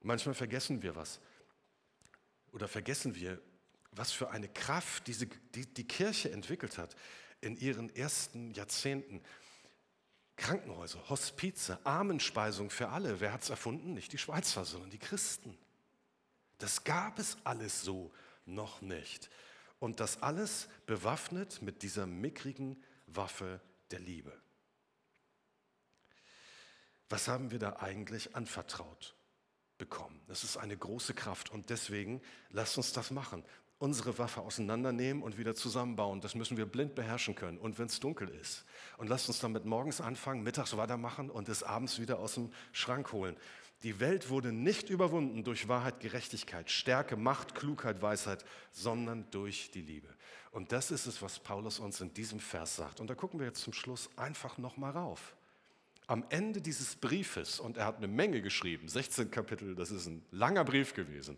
Manchmal 0.00 0.36
vergessen 0.36 0.80
wir 0.80 0.94
was. 0.94 1.18
Oder 2.52 2.68
vergessen 2.68 3.16
wir, 3.16 3.40
was 3.90 4.12
für 4.12 4.30
eine 4.30 4.48
Kraft 4.48 5.08
diese, 5.08 5.26
die, 5.26 5.66
die 5.66 5.88
Kirche 5.88 6.30
entwickelt 6.30 6.78
hat 6.78 6.94
in 7.42 7.56
ihren 7.56 7.94
ersten 7.94 8.52
Jahrzehnten. 8.52 9.20
Krankenhäuser, 10.36 11.08
Hospize, 11.10 11.78
Armenspeisung 11.84 12.70
für 12.70 12.88
alle. 12.88 13.20
Wer 13.20 13.32
hat 13.32 13.42
es 13.42 13.50
erfunden? 13.50 13.92
Nicht 13.92 14.12
die 14.12 14.18
Schweizer, 14.18 14.64
sondern 14.64 14.90
die 14.90 14.98
Christen. 14.98 15.58
Das 16.58 16.84
gab 16.84 17.18
es 17.18 17.36
alles 17.44 17.82
so 17.82 18.10
noch 18.46 18.80
nicht. 18.80 19.28
Und 19.78 20.00
das 20.00 20.22
alles 20.22 20.68
bewaffnet 20.86 21.60
mit 21.60 21.82
dieser 21.82 22.06
mickrigen 22.06 22.82
Waffe 23.06 23.60
der 23.90 23.98
Liebe. 23.98 24.32
Was 27.08 27.28
haben 27.28 27.50
wir 27.50 27.58
da 27.58 27.76
eigentlich 27.76 28.34
anvertraut 28.34 29.14
bekommen? 29.76 30.22
Das 30.28 30.44
ist 30.44 30.56
eine 30.56 30.76
große 30.76 31.14
Kraft 31.14 31.50
und 31.50 31.68
deswegen 31.68 32.22
lasst 32.50 32.78
uns 32.78 32.92
das 32.92 33.10
machen 33.10 33.44
unsere 33.82 34.16
Waffe 34.16 34.42
auseinandernehmen 34.42 35.24
und 35.24 35.38
wieder 35.38 35.56
zusammenbauen. 35.56 36.20
Das 36.20 36.36
müssen 36.36 36.56
wir 36.56 36.66
blind 36.66 36.94
beherrschen 36.94 37.34
können. 37.34 37.58
Und 37.58 37.80
wenn 37.80 37.86
es 37.86 37.98
dunkel 37.98 38.28
ist. 38.28 38.64
Und 38.96 39.08
lasst 39.08 39.26
uns 39.26 39.40
damit 39.40 39.64
morgens 39.64 40.00
anfangen, 40.00 40.44
mittags 40.44 40.76
weitermachen 40.76 41.28
und 41.28 41.48
es 41.48 41.64
abends 41.64 41.98
wieder 41.98 42.20
aus 42.20 42.34
dem 42.34 42.52
Schrank 42.70 43.10
holen. 43.12 43.36
Die 43.82 43.98
Welt 43.98 44.30
wurde 44.30 44.52
nicht 44.52 44.88
überwunden 44.88 45.42
durch 45.42 45.66
Wahrheit, 45.66 45.98
Gerechtigkeit, 45.98 46.70
Stärke, 46.70 47.16
Macht, 47.16 47.56
Klugheit, 47.56 48.00
Weisheit, 48.00 48.44
sondern 48.70 49.28
durch 49.32 49.72
die 49.72 49.82
Liebe. 49.82 50.06
Und 50.52 50.70
das 50.70 50.92
ist 50.92 51.06
es, 51.06 51.20
was 51.20 51.40
Paulus 51.40 51.80
uns 51.80 52.00
in 52.00 52.14
diesem 52.14 52.38
Vers 52.38 52.76
sagt. 52.76 53.00
Und 53.00 53.10
da 53.10 53.16
gucken 53.16 53.40
wir 53.40 53.46
jetzt 53.48 53.62
zum 53.62 53.72
Schluss 53.72 54.08
einfach 54.16 54.58
nochmal 54.58 54.92
rauf. 54.92 55.34
Am 56.06 56.24
Ende 56.28 56.60
dieses 56.60 56.94
Briefes, 56.94 57.58
und 57.58 57.78
er 57.78 57.86
hat 57.86 57.96
eine 57.96 58.06
Menge 58.06 58.42
geschrieben, 58.42 58.86
16 58.86 59.32
Kapitel, 59.32 59.74
das 59.74 59.90
ist 59.90 60.06
ein 60.06 60.24
langer 60.30 60.62
Brief 60.62 60.94
gewesen, 60.94 61.36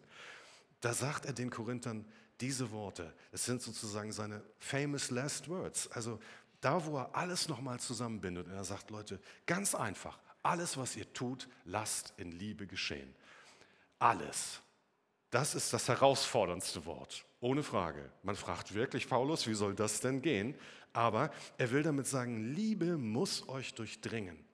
da 0.83 0.92
sagt 0.92 1.24
er 1.24 1.33
den 1.33 1.48
Korinthern, 1.48 2.04
diese 2.44 2.70
Worte, 2.72 3.11
es 3.33 3.46
sind 3.46 3.62
sozusagen 3.62 4.12
seine 4.12 4.42
famous 4.59 5.11
last 5.11 5.48
words. 5.48 5.90
Also 5.92 6.20
da, 6.61 6.85
wo 6.85 6.98
er 6.98 7.14
alles 7.16 7.48
nochmal 7.48 7.80
zusammenbindet. 7.80 8.48
Und 8.48 8.52
er 8.52 8.64
sagt, 8.64 8.90
Leute, 8.90 9.18
ganz 9.46 9.74
einfach, 9.74 10.18
alles, 10.42 10.76
was 10.76 10.94
ihr 10.94 11.11
tut, 11.14 11.48
lasst 11.64 12.12
in 12.18 12.33
Liebe 12.33 12.66
geschehen. 12.66 13.14
Alles. 13.98 14.61
Das 15.30 15.54
ist 15.54 15.72
das 15.72 15.88
herausforderndste 15.88 16.85
Wort, 16.85 17.24
ohne 17.40 17.62
Frage. 17.62 18.11
Man 18.22 18.37
fragt 18.37 18.74
wirklich 18.74 19.09
Paulus, 19.09 19.46
wie 19.46 19.54
soll 19.54 19.74
das 19.74 20.00
denn 20.00 20.20
gehen? 20.20 20.54
Aber 20.92 21.30
er 21.57 21.70
will 21.70 21.83
damit 21.83 22.07
sagen, 22.07 22.52
Liebe 22.52 22.98
muss 22.98 23.48
euch 23.48 23.72
durchdringen. 23.74 24.44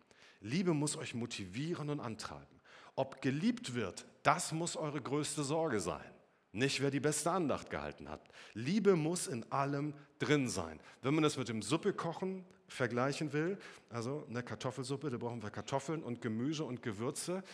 Liebe 0.41 0.75
muss 0.75 0.97
euch 0.97 1.15
motivieren 1.15 1.91
und 1.91 1.99
antreiben. 1.99 2.61
Ob 2.95 3.21
geliebt 3.21 3.75
wird, 3.75 4.07
das 4.23 4.53
muss 4.53 4.77
eure 4.77 5.03
größte 5.03 5.43
Sorge 5.43 5.81
sein. 5.81 6.09
Nicht, 6.53 6.81
wer 6.81 6.91
die 6.91 7.01
beste 7.01 7.31
Andacht 7.31 7.71
gehalten 7.71 8.09
hat. 8.09 8.21
Liebe 8.55 8.97
muss 8.97 9.29
in 9.29 9.51
allem 9.53 9.95
drin 10.19 10.49
sein. 10.49 10.81
Wenn 11.03 11.15
man 11.15 11.23
das 11.23 11.37
mit 11.37 11.49
dem 11.49 11.63
Suppekochen 11.63 12.45
vergleichen 12.67 13.33
will, 13.33 13.59
also 13.89 14.27
eine 14.29 14.43
Kartoffelsuppe, 14.43 15.11
da 15.11 15.17
brauchen 15.17 15.43
wir 15.43 15.51
Kartoffeln 15.51 16.03
und 16.03 16.21
Gemüse 16.21 16.65
und 16.65 16.83
Gewürze. 16.83 17.45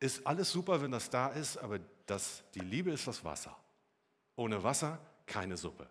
Ist 0.00 0.26
alles 0.26 0.50
super, 0.50 0.82
wenn 0.82 0.90
das 0.90 1.08
da 1.08 1.28
ist, 1.28 1.56
aber 1.56 1.78
das, 2.06 2.44
die 2.54 2.60
Liebe 2.60 2.90
ist 2.90 3.06
das 3.06 3.24
Wasser. 3.24 3.56
Ohne 4.36 4.62
Wasser 4.62 4.98
keine 5.26 5.56
Suppe. 5.56 5.86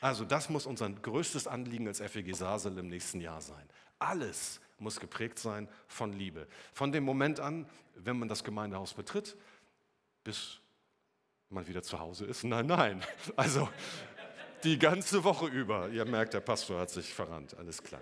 Also 0.00 0.24
das 0.24 0.48
muss 0.48 0.66
unser 0.66 0.88
größtes 0.88 1.46
Anliegen 1.46 1.86
als 1.86 2.00
FEG 2.00 2.34
Sasel 2.34 2.78
im 2.78 2.88
nächsten 2.88 3.20
Jahr 3.20 3.40
sein. 3.40 3.68
Alles 3.98 4.60
muss 4.78 5.00
geprägt 5.00 5.38
sein 5.38 5.68
von 5.88 6.12
Liebe. 6.12 6.46
Von 6.72 6.92
dem 6.92 7.04
Moment 7.04 7.40
an, 7.40 7.66
wenn 7.94 8.18
man 8.18 8.28
das 8.28 8.44
Gemeindehaus 8.44 8.94
betritt, 8.94 9.36
bis 10.22 10.60
man 11.50 11.66
wieder 11.66 11.82
zu 11.82 11.98
Hause 11.98 12.26
ist? 12.26 12.44
Nein, 12.44 12.66
nein. 12.66 13.02
Also 13.36 13.68
die 14.64 14.78
ganze 14.78 15.22
Woche 15.24 15.46
über. 15.46 15.88
Ihr 15.88 16.04
merkt, 16.04 16.34
der 16.34 16.40
Pastor 16.40 16.80
hat 16.80 16.90
sich 16.90 17.12
verrannt, 17.12 17.56
alles 17.58 17.82
klar. 17.82 18.00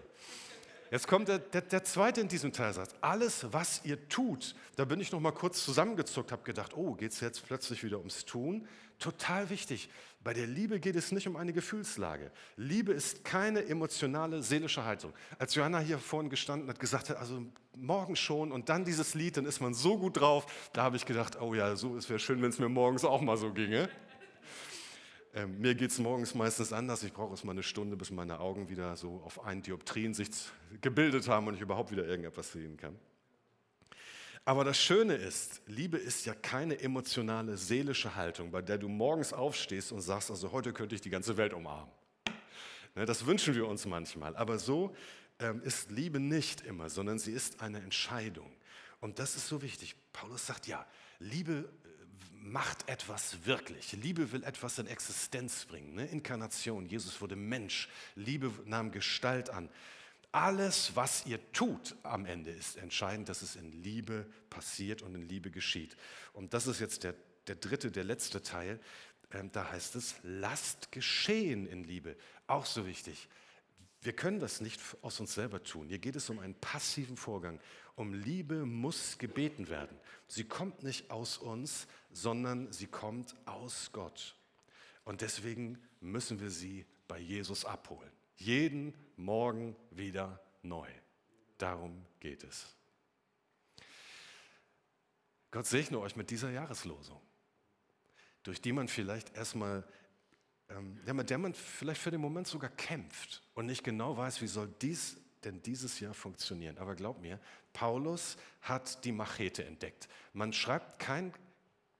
Jetzt 0.90 1.08
kommt 1.08 1.28
der, 1.28 1.38
der, 1.38 1.62
der, 1.62 1.82
zweite 1.82 2.20
in 2.20 2.28
diesem 2.28 2.52
Teilsatz. 2.52 2.94
Alles, 3.00 3.46
was 3.50 3.84
ihr 3.84 4.08
tut, 4.08 4.54
da 4.76 4.84
bin 4.84 5.00
ich 5.00 5.10
noch 5.10 5.18
mal 5.18 5.32
kurz 5.32 5.64
zusammengezuckt, 5.64 6.30
habe 6.30 6.42
gedacht, 6.44 6.76
oh, 6.76 6.94
geht 6.94 7.10
es 7.10 7.20
jetzt 7.20 7.44
plötzlich 7.46 7.82
wieder 7.82 7.98
ums 7.98 8.24
Tun? 8.24 8.68
Total 8.98 9.50
wichtig. 9.50 9.88
Bei 10.24 10.32
der 10.32 10.46
Liebe 10.46 10.80
geht 10.80 10.96
es 10.96 11.12
nicht 11.12 11.28
um 11.28 11.36
eine 11.36 11.52
Gefühlslage. 11.52 12.32
Liebe 12.56 12.92
ist 12.92 13.24
keine 13.24 13.66
emotionale, 13.66 14.42
seelische 14.42 14.82
Haltung. 14.82 15.12
Als 15.38 15.54
Johanna 15.54 15.80
hier 15.80 15.98
vorhin 15.98 16.30
gestanden 16.30 16.66
hat, 16.70 16.80
gesagt 16.80 17.10
hat, 17.10 17.18
also 17.18 17.44
morgen 17.76 18.16
schon 18.16 18.50
und 18.50 18.70
dann 18.70 18.86
dieses 18.86 19.14
Lied, 19.14 19.36
dann 19.36 19.44
ist 19.44 19.60
man 19.60 19.74
so 19.74 19.98
gut 19.98 20.18
drauf. 20.18 20.46
Da 20.72 20.82
habe 20.82 20.96
ich 20.96 21.04
gedacht, 21.04 21.38
oh 21.42 21.52
ja, 21.52 21.76
so 21.76 21.94
es 21.96 22.08
wäre 22.08 22.18
schön, 22.18 22.40
wenn 22.40 22.48
es 22.48 22.58
mir 22.58 22.70
morgens 22.70 23.04
auch 23.04 23.20
mal 23.20 23.36
so 23.36 23.52
ginge. 23.52 23.90
Ähm, 25.34 25.60
mir 25.60 25.74
geht 25.74 25.90
es 25.90 25.98
morgens 25.98 26.34
meistens 26.34 26.72
anders. 26.72 27.02
Ich 27.02 27.12
brauche 27.12 27.34
es 27.34 27.44
mal 27.44 27.52
eine 27.52 27.62
Stunde, 27.62 27.94
bis 27.94 28.10
meine 28.10 28.40
Augen 28.40 28.70
wieder 28.70 28.96
so 28.96 29.20
auf 29.26 29.44
einen 29.44 29.60
Dioptrien 29.60 30.14
sich 30.14 30.30
gebildet 30.80 31.28
haben 31.28 31.48
und 31.48 31.54
ich 31.54 31.60
überhaupt 31.60 31.90
wieder 31.90 32.06
irgendetwas 32.06 32.50
sehen 32.50 32.78
kann. 32.78 32.96
Aber 34.46 34.64
das 34.64 34.78
Schöne 34.78 35.14
ist, 35.14 35.62
Liebe 35.66 35.96
ist 35.96 36.26
ja 36.26 36.34
keine 36.34 36.78
emotionale, 36.80 37.56
seelische 37.56 38.14
Haltung, 38.14 38.50
bei 38.50 38.60
der 38.60 38.76
du 38.76 38.88
morgens 38.88 39.32
aufstehst 39.32 39.90
und 39.90 40.02
sagst, 40.02 40.30
also 40.30 40.52
heute 40.52 40.72
könnte 40.72 40.94
ich 40.94 41.00
die 41.00 41.10
ganze 41.10 41.36
Welt 41.38 41.54
umarmen. 41.54 41.90
Ne, 42.94 43.06
das 43.06 43.24
wünschen 43.24 43.54
wir 43.54 43.66
uns 43.66 43.86
manchmal. 43.86 44.36
Aber 44.36 44.58
so 44.58 44.94
ähm, 45.38 45.62
ist 45.62 45.90
Liebe 45.90 46.20
nicht 46.20 46.60
immer, 46.60 46.90
sondern 46.90 47.18
sie 47.18 47.32
ist 47.32 47.60
eine 47.60 47.78
Entscheidung. 47.78 48.52
Und 49.00 49.18
das 49.18 49.34
ist 49.36 49.48
so 49.48 49.62
wichtig. 49.62 49.96
Paulus 50.12 50.46
sagt 50.46 50.66
ja, 50.66 50.86
Liebe 51.18 51.70
macht 52.32 52.88
etwas 52.88 53.46
wirklich. 53.46 53.92
Liebe 53.92 54.30
will 54.30 54.44
etwas 54.44 54.78
in 54.78 54.86
Existenz 54.86 55.64
bringen. 55.64 55.94
Ne? 55.94 56.06
Inkarnation, 56.06 56.86
Jesus 56.86 57.18
wurde 57.22 57.36
Mensch. 57.36 57.88
Liebe 58.14 58.52
nahm 58.66 58.92
Gestalt 58.92 59.48
an. 59.48 59.70
Alles, 60.34 60.96
was 60.96 61.26
ihr 61.26 61.38
tut 61.52 61.94
am 62.02 62.26
Ende, 62.26 62.50
ist 62.50 62.76
entscheidend, 62.76 63.28
dass 63.28 63.40
es 63.42 63.54
in 63.54 63.70
Liebe 63.70 64.26
passiert 64.50 65.00
und 65.00 65.14
in 65.14 65.28
Liebe 65.28 65.52
geschieht. 65.52 65.96
Und 66.32 66.54
das 66.54 66.66
ist 66.66 66.80
jetzt 66.80 67.04
der, 67.04 67.14
der 67.46 67.54
dritte, 67.54 67.92
der 67.92 68.02
letzte 68.02 68.42
Teil. 68.42 68.80
ähm, 69.30 69.52
da 69.52 69.70
heißt 69.70 69.94
es, 69.94 70.16
lasst 70.24 70.90
geschehen 70.90 71.68
in 71.68 71.84
Liebe. 71.84 72.16
Auch 72.48 72.66
so 72.66 72.84
wichtig. 72.84 73.28
Wir 74.00 74.12
können 74.12 74.40
das 74.40 74.60
nicht 74.60 74.80
aus 75.02 75.20
uns 75.20 75.34
selber 75.34 75.62
tun. 75.62 75.86
Hier 75.86 76.00
geht 76.00 76.16
es 76.16 76.28
um 76.28 76.40
einen 76.40 76.56
passiven 76.56 77.16
Vorgang. 77.16 77.60
Um 77.94 78.12
Liebe 78.12 78.66
muss 78.66 79.18
gebeten 79.18 79.68
werden. 79.68 79.96
Sie 80.26 80.42
kommt 80.42 80.82
nicht 80.82 81.12
aus 81.12 81.38
uns, 81.38 81.86
sondern 82.10 82.72
sie 82.72 82.88
kommt 82.88 83.36
aus 83.46 83.90
Gott. 83.92 84.34
Und 85.04 85.20
deswegen 85.20 85.78
müssen 86.00 86.40
wir 86.40 86.50
sie 86.50 86.86
bei 87.06 87.20
Jesus 87.20 87.64
abholen. 87.64 88.10
Jeden 88.36 88.94
Morgen 89.16 89.76
wieder 89.90 90.40
neu. 90.62 90.88
Darum 91.58 92.04
geht 92.20 92.44
es. 92.44 92.74
Gott 95.50 95.66
segne 95.66 96.00
euch 96.00 96.16
mit 96.16 96.30
dieser 96.30 96.50
Jahreslosung, 96.50 97.20
durch 98.42 98.60
die 98.60 98.72
man 98.72 98.88
vielleicht 98.88 99.36
erstmal 99.36 99.86
ähm, 100.68 100.98
mit 101.04 101.30
der 101.30 101.38
man 101.38 101.54
vielleicht 101.54 102.00
für 102.00 102.10
den 102.10 102.20
Moment 102.20 102.46
sogar 102.46 102.70
kämpft 102.70 103.42
und 103.54 103.66
nicht 103.66 103.84
genau 103.84 104.16
weiß, 104.16 104.40
wie 104.40 104.46
soll 104.46 104.72
dies 104.80 105.16
denn 105.44 105.62
dieses 105.62 106.00
Jahr 106.00 106.14
funktionieren. 106.14 106.78
Aber 106.78 106.94
glaub 106.94 107.20
mir, 107.20 107.38
Paulus 107.72 108.36
hat 108.62 109.04
die 109.04 109.12
Machete 109.12 109.64
entdeckt. 109.64 110.08
Man 110.32 110.52
schreibt 110.52 110.98
kein 110.98 111.32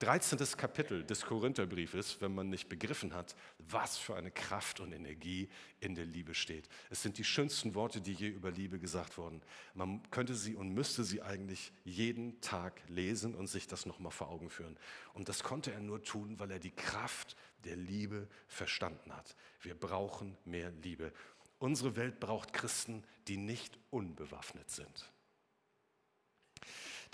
13. 0.04 0.38
Kapitel 0.58 1.02
des 1.02 1.24
Korintherbriefes, 1.24 2.20
wenn 2.20 2.34
man 2.34 2.50
nicht 2.50 2.68
begriffen 2.68 3.14
hat, 3.14 3.34
was 3.56 3.96
für 3.96 4.14
eine 4.14 4.30
Kraft 4.30 4.80
und 4.80 4.92
Energie 4.92 5.48
in 5.80 5.94
der 5.94 6.04
Liebe 6.04 6.34
steht. 6.34 6.68
Es 6.90 7.00
sind 7.00 7.16
die 7.16 7.24
schönsten 7.24 7.74
Worte, 7.74 8.02
die 8.02 8.12
je 8.12 8.28
über 8.28 8.50
Liebe 8.50 8.78
gesagt 8.78 9.16
wurden. 9.16 9.40
Man 9.72 10.02
könnte 10.10 10.34
sie 10.34 10.56
und 10.56 10.74
müsste 10.74 11.04
sie 11.04 11.22
eigentlich 11.22 11.72
jeden 11.84 12.38
Tag 12.42 12.82
lesen 12.88 13.34
und 13.34 13.46
sich 13.46 13.66
das 13.66 13.86
nochmal 13.86 14.12
vor 14.12 14.28
Augen 14.28 14.50
führen. 14.50 14.76
Und 15.14 15.30
das 15.30 15.42
konnte 15.42 15.72
er 15.72 15.80
nur 15.80 16.02
tun, 16.02 16.38
weil 16.38 16.50
er 16.50 16.58
die 16.58 16.72
Kraft 16.74 17.34
der 17.64 17.76
Liebe 17.76 18.28
verstanden 18.46 19.10
hat. 19.10 19.34
Wir 19.62 19.74
brauchen 19.74 20.36
mehr 20.44 20.70
Liebe. 20.82 21.14
Unsere 21.58 21.96
Welt 21.96 22.20
braucht 22.20 22.52
Christen, 22.52 23.04
die 23.26 23.38
nicht 23.38 23.78
unbewaffnet 23.88 24.70
sind. 24.70 25.13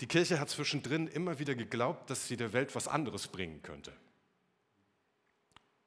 Die 0.01 0.07
Kirche 0.07 0.39
hat 0.39 0.49
zwischendrin 0.49 1.07
immer 1.07 1.37
wieder 1.37 1.53
geglaubt, 1.53 2.09
dass 2.09 2.27
sie 2.27 2.35
der 2.35 2.53
Welt 2.53 2.73
was 2.73 2.87
anderes 2.87 3.27
bringen 3.27 3.61
könnte. 3.61 3.93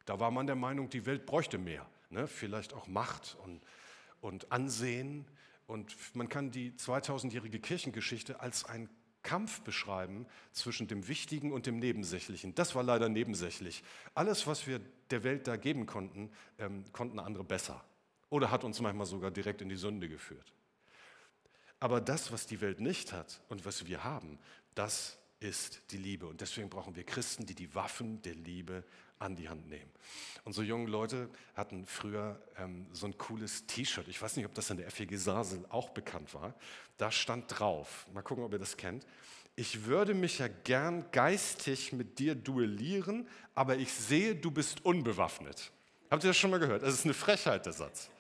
Da 0.05 0.20
war 0.20 0.31
man 0.31 0.46
der 0.46 0.55
Meinung, 0.55 0.88
die 0.88 1.05
Welt 1.05 1.27
bräuchte 1.27 1.59
mehr, 1.59 1.85
ne? 2.11 2.29
vielleicht 2.29 2.74
auch 2.74 2.87
Macht 2.87 3.37
und, 3.42 3.61
und 4.20 4.53
Ansehen. 4.53 5.27
Und 5.66 5.96
man 6.14 6.29
kann 6.29 6.53
die 6.53 6.72
2000-jährige 6.72 7.59
Kirchengeschichte 7.59 8.40
als 8.40 8.64
ein 8.64 8.88
Kampf 9.24 9.62
beschreiben 9.62 10.27
zwischen 10.53 10.87
dem 10.87 11.09
Wichtigen 11.09 11.50
und 11.50 11.66
dem 11.66 11.81
Nebensächlichen. 11.81 12.55
Das 12.55 12.77
war 12.77 12.85
leider 12.85 13.09
nebensächlich. 13.09 13.83
Alles, 14.14 14.46
was 14.46 14.68
wir 14.68 14.81
der 15.11 15.24
Welt 15.24 15.48
da 15.48 15.57
geben 15.57 15.87
konnten, 15.87 16.31
ähm, 16.59 16.85
konnten 16.92 17.18
andere 17.18 17.42
besser. 17.42 17.83
Oder 18.31 18.53
hat 18.53 18.62
uns 18.62 18.81
manchmal 18.81 19.07
sogar 19.07 19.33
direkt 19.33 19.61
in 19.61 19.68
die 19.68 19.77
Sünde 19.77 20.09
geführt. 20.09 20.53
Aber 21.81 22.01
das, 22.01 22.33
was 22.33 22.47
die 22.47 22.61
Welt 22.61 22.81
nicht 22.81 23.13
hat 23.13 23.41
und 23.49 23.65
was 23.67 23.87
wir 23.87 24.05
haben, 24.05 24.39
das 24.75 25.19
ist 25.41 25.83
die 25.91 25.99
Liebe. 25.99 26.27
Und 26.27 26.41
deswegen 26.41 26.71
brauchen 26.71 26.97
wir 26.97 27.05
Christen, 27.05 27.47
die 27.47 27.55
die 27.55 27.75
Waffen 27.75 28.23
der 28.23 28.35
Liebe 28.35 28.85
an 29.19 29.37
die 29.37 29.49
Hand 29.49 29.69
nehmen. 29.69 29.91
Unsere 30.45 30.67
jungen 30.67 30.87
Leute 30.87 31.31
hatten 31.55 31.87
früher 31.87 32.41
ähm, 32.59 32.87
so 32.93 33.07
ein 33.07 33.17
cooles 33.17 33.67
T-Shirt. 33.67 34.09
Ich 34.09 34.21
weiß 34.21 34.37
nicht, 34.37 34.47
ob 34.47 34.55
das 34.55 34.71
in 34.71 34.77
der 34.79 34.91
FEG 34.91 35.17
Sasel 35.19 35.65
auch 35.69 35.91
bekannt 35.91 36.35
war. 36.35 36.55
Da 36.97 37.11
stand 37.11 37.59
drauf, 37.59 38.07
mal 38.13 38.23
gucken, 38.23 38.45
ob 38.45 38.53
ihr 38.53 38.59
das 38.59 38.77
kennt. 38.77 39.07
Ich 39.57 39.85
würde 39.85 40.15
mich 40.15 40.39
ja 40.39 40.49
gern 40.49 41.11
geistig 41.13 41.93
mit 41.93 42.19
dir 42.19 42.35
duellieren, 42.35 43.29
aber 43.55 43.77
ich 43.77 43.93
sehe, 43.93 44.35
du 44.35 44.51
bist 44.51 44.85
unbewaffnet. 44.85 45.71
Habt 46.11 46.25
ihr 46.25 46.29
das 46.29 46.37
schon 46.37 46.51
mal 46.51 46.59
gehört? 46.59 46.83
Das 46.83 46.95
ist 46.95 47.05
eine 47.05 47.15
Frechheit, 47.15 47.65
der 47.67 47.73
Satz. 47.73 48.11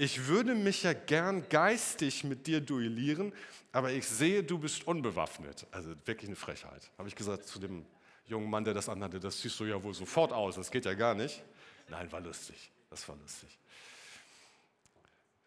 Ich 0.00 0.28
würde 0.28 0.54
mich 0.54 0.84
ja 0.84 0.94
gern 0.94 1.46
geistig 1.50 2.24
mit 2.24 2.46
dir 2.46 2.62
duellieren, 2.62 3.34
aber 3.70 3.92
ich 3.92 4.08
sehe, 4.08 4.42
du 4.42 4.56
bist 4.56 4.86
unbewaffnet. 4.86 5.66
Also 5.72 5.90
wirklich 6.06 6.30
eine 6.30 6.36
Frechheit. 6.36 6.90
Habe 6.96 7.06
ich 7.10 7.14
gesagt 7.14 7.46
zu 7.46 7.58
dem 7.58 7.84
jungen 8.24 8.48
Mann, 8.48 8.64
der 8.64 8.72
das 8.72 8.88
anhatte, 8.88 9.20
das 9.20 9.42
siehst 9.42 9.60
du 9.60 9.66
ja 9.66 9.82
wohl 9.82 9.92
sofort 9.92 10.32
aus, 10.32 10.54
das 10.54 10.70
geht 10.70 10.86
ja 10.86 10.94
gar 10.94 11.14
nicht. 11.14 11.42
Nein, 11.90 12.10
war 12.12 12.22
lustig, 12.22 12.70
das 12.88 13.06
war 13.10 13.16
lustig. 13.16 13.58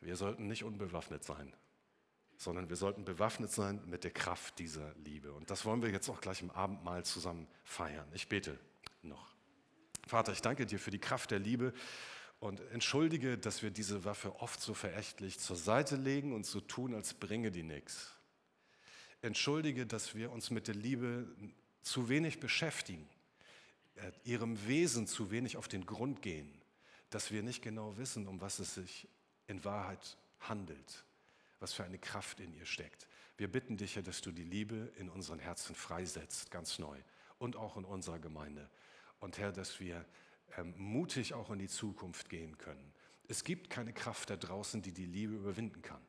Wir 0.02 0.16
sollten 0.16 0.46
nicht 0.46 0.64
unbewaffnet 0.64 1.24
sein, 1.24 1.52
sondern 2.38 2.70
wir 2.70 2.76
sollten 2.76 3.06
bewaffnet 3.06 3.52
sein 3.52 3.82
mit 3.88 4.04
der 4.04 4.12
Kraft 4.12 4.60
dieser 4.60 4.94
Liebe. 5.04 5.34
Und 5.34 5.50
das 5.50 5.66
wollen 5.66 5.82
wir 5.82 5.90
jetzt 5.90 6.08
auch 6.10 6.22
gleich 6.22 6.44
im 6.44 6.52
Abendmahl 6.52 7.04
zusammen 7.04 7.48
feiern. 7.64 8.08
Ich 8.14 8.28
bete 8.28 8.60
noch. 9.02 9.34
Vater, 10.06 10.32
ich 10.32 10.44
danke 10.44 10.68
dir 10.68 10.78
für 10.78 10.92
die 10.92 11.00
Kraft 11.00 11.32
der 11.32 11.40
Liebe 11.40 11.74
und 12.44 12.60
entschuldige, 12.72 13.38
dass 13.38 13.64
wir 13.64 13.72
diese 13.72 14.04
Waffe 14.04 14.36
oft 14.42 14.60
so 14.60 14.74
verächtlich 14.74 15.40
zur 15.40 15.56
Seite 15.56 15.96
legen 15.96 16.34
und 16.34 16.46
so 16.46 16.60
tun, 16.60 16.94
als 16.94 17.14
bringe 17.14 17.52
die 17.52 17.64
nichts. 17.64 18.12
Entschuldige, 19.22 19.86
dass 19.86 20.14
wir 20.14 20.30
uns 20.30 20.52
mit 20.52 20.68
der 20.68 20.76
Liebe 20.76 21.34
zu 21.84 22.10
wenig 22.10 22.42
beschäftigen, 22.42 23.08
äh, 23.96 24.12
ihrem 24.26 24.68
Wesen 24.68 25.08
zu 25.08 25.32
wenig 25.32 25.56
auf 25.56 25.70
den 25.70 25.86
Grund 25.86 26.22
gehen, 26.22 26.54
dass 27.10 27.32
wir 27.32 27.44
nicht 27.44 27.62
genau 27.62 27.96
wissen, 27.96 28.28
um 28.28 28.42
was 28.42 28.60
es 28.60 28.74
sich 28.74 29.08
in 29.48 29.64
Wahrheit 29.64 30.18
handelt, 30.42 31.06
was 31.62 31.72
für 31.72 31.86
eine 31.86 31.98
Kraft 31.98 32.42
in 32.42 32.54
ihr 32.54 32.66
steckt. 32.66 33.08
Wir 33.38 33.50
bitten 33.50 33.78
dich 33.78 33.96
ja, 33.96 34.02
dass 34.02 34.20
du 34.20 34.34
die 34.34 34.44
Liebe 34.44 34.92
in 34.98 35.08
unseren 35.08 35.40
Herzen 35.40 35.76
freisetzt, 35.76 36.52
ganz 36.52 36.78
neu 36.78 36.98
und 37.38 37.56
auch 37.56 37.78
in 37.78 37.86
unserer 37.86 38.20
Gemeinde. 38.20 38.70
Und 39.22 39.38
Herr, 39.38 39.54
dass 39.54 39.80
wir 39.80 40.06
ähm, 40.58 40.74
mutig 40.78 41.34
auch 41.34 41.50
in 41.50 41.60
die 41.60 41.68
Zukunft 41.68 42.30
gehen 42.30 42.58
können. 42.58 42.94
Es 43.28 43.44
gibt 43.44 43.70
keine 43.70 43.94
Kraft 43.94 44.30
da 44.30 44.36
draußen, 44.36 44.82
die 44.82 44.92
die 44.92 45.06
Liebe 45.06 45.34
überwinden 45.34 45.82
kann. 45.82 46.02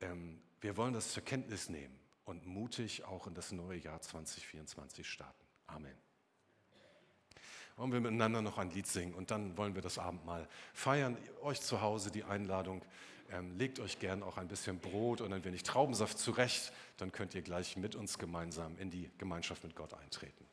Ähm, 0.00 0.42
wir 0.60 0.76
wollen 0.76 0.94
das 0.94 1.12
zur 1.12 1.22
Kenntnis 1.22 1.68
nehmen 1.68 1.98
und 2.24 2.46
mutig 2.46 3.04
auch 3.04 3.26
in 3.26 3.34
das 3.34 3.52
neue 3.52 3.78
Jahr 3.78 4.00
2024 4.00 5.08
starten. 5.08 5.44
Amen. 5.66 5.96
Wollen 7.76 7.92
wir 7.92 8.00
miteinander 8.00 8.40
noch 8.40 8.58
ein 8.58 8.70
Lied 8.70 8.86
singen 8.86 9.14
und 9.14 9.30
dann 9.30 9.56
wollen 9.56 9.74
wir 9.74 9.82
das 9.82 9.98
Abendmahl 9.98 10.48
feiern. 10.72 11.16
Euch 11.42 11.60
zu 11.60 11.80
Hause 11.80 12.10
die 12.10 12.24
Einladung. 12.24 12.84
Ähm, 13.30 13.56
legt 13.56 13.80
euch 13.80 13.98
gern 13.98 14.22
auch 14.22 14.36
ein 14.36 14.48
bisschen 14.48 14.78
Brot 14.78 15.20
und 15.20 15.32
ein 15.32 15.44
wenig 15.44 15.62
Traubensaft 15.62 16.18
zurecht. 16.18 16.72
Dann 16.98 17.10
könnt 17.10 17.34
ihr 17.34 17.42
gleich 17.42 17.76
mit 17.76 17.94
uns 17.96 18.18
gemeinsam 18.18 18.76
in 18.78 18.90
die 18.90 19.10
Gemeinschaft 19.18 19.64
mit 19.64 19.74
Gott 19.74 19.94
eintreten. 19.94 20.43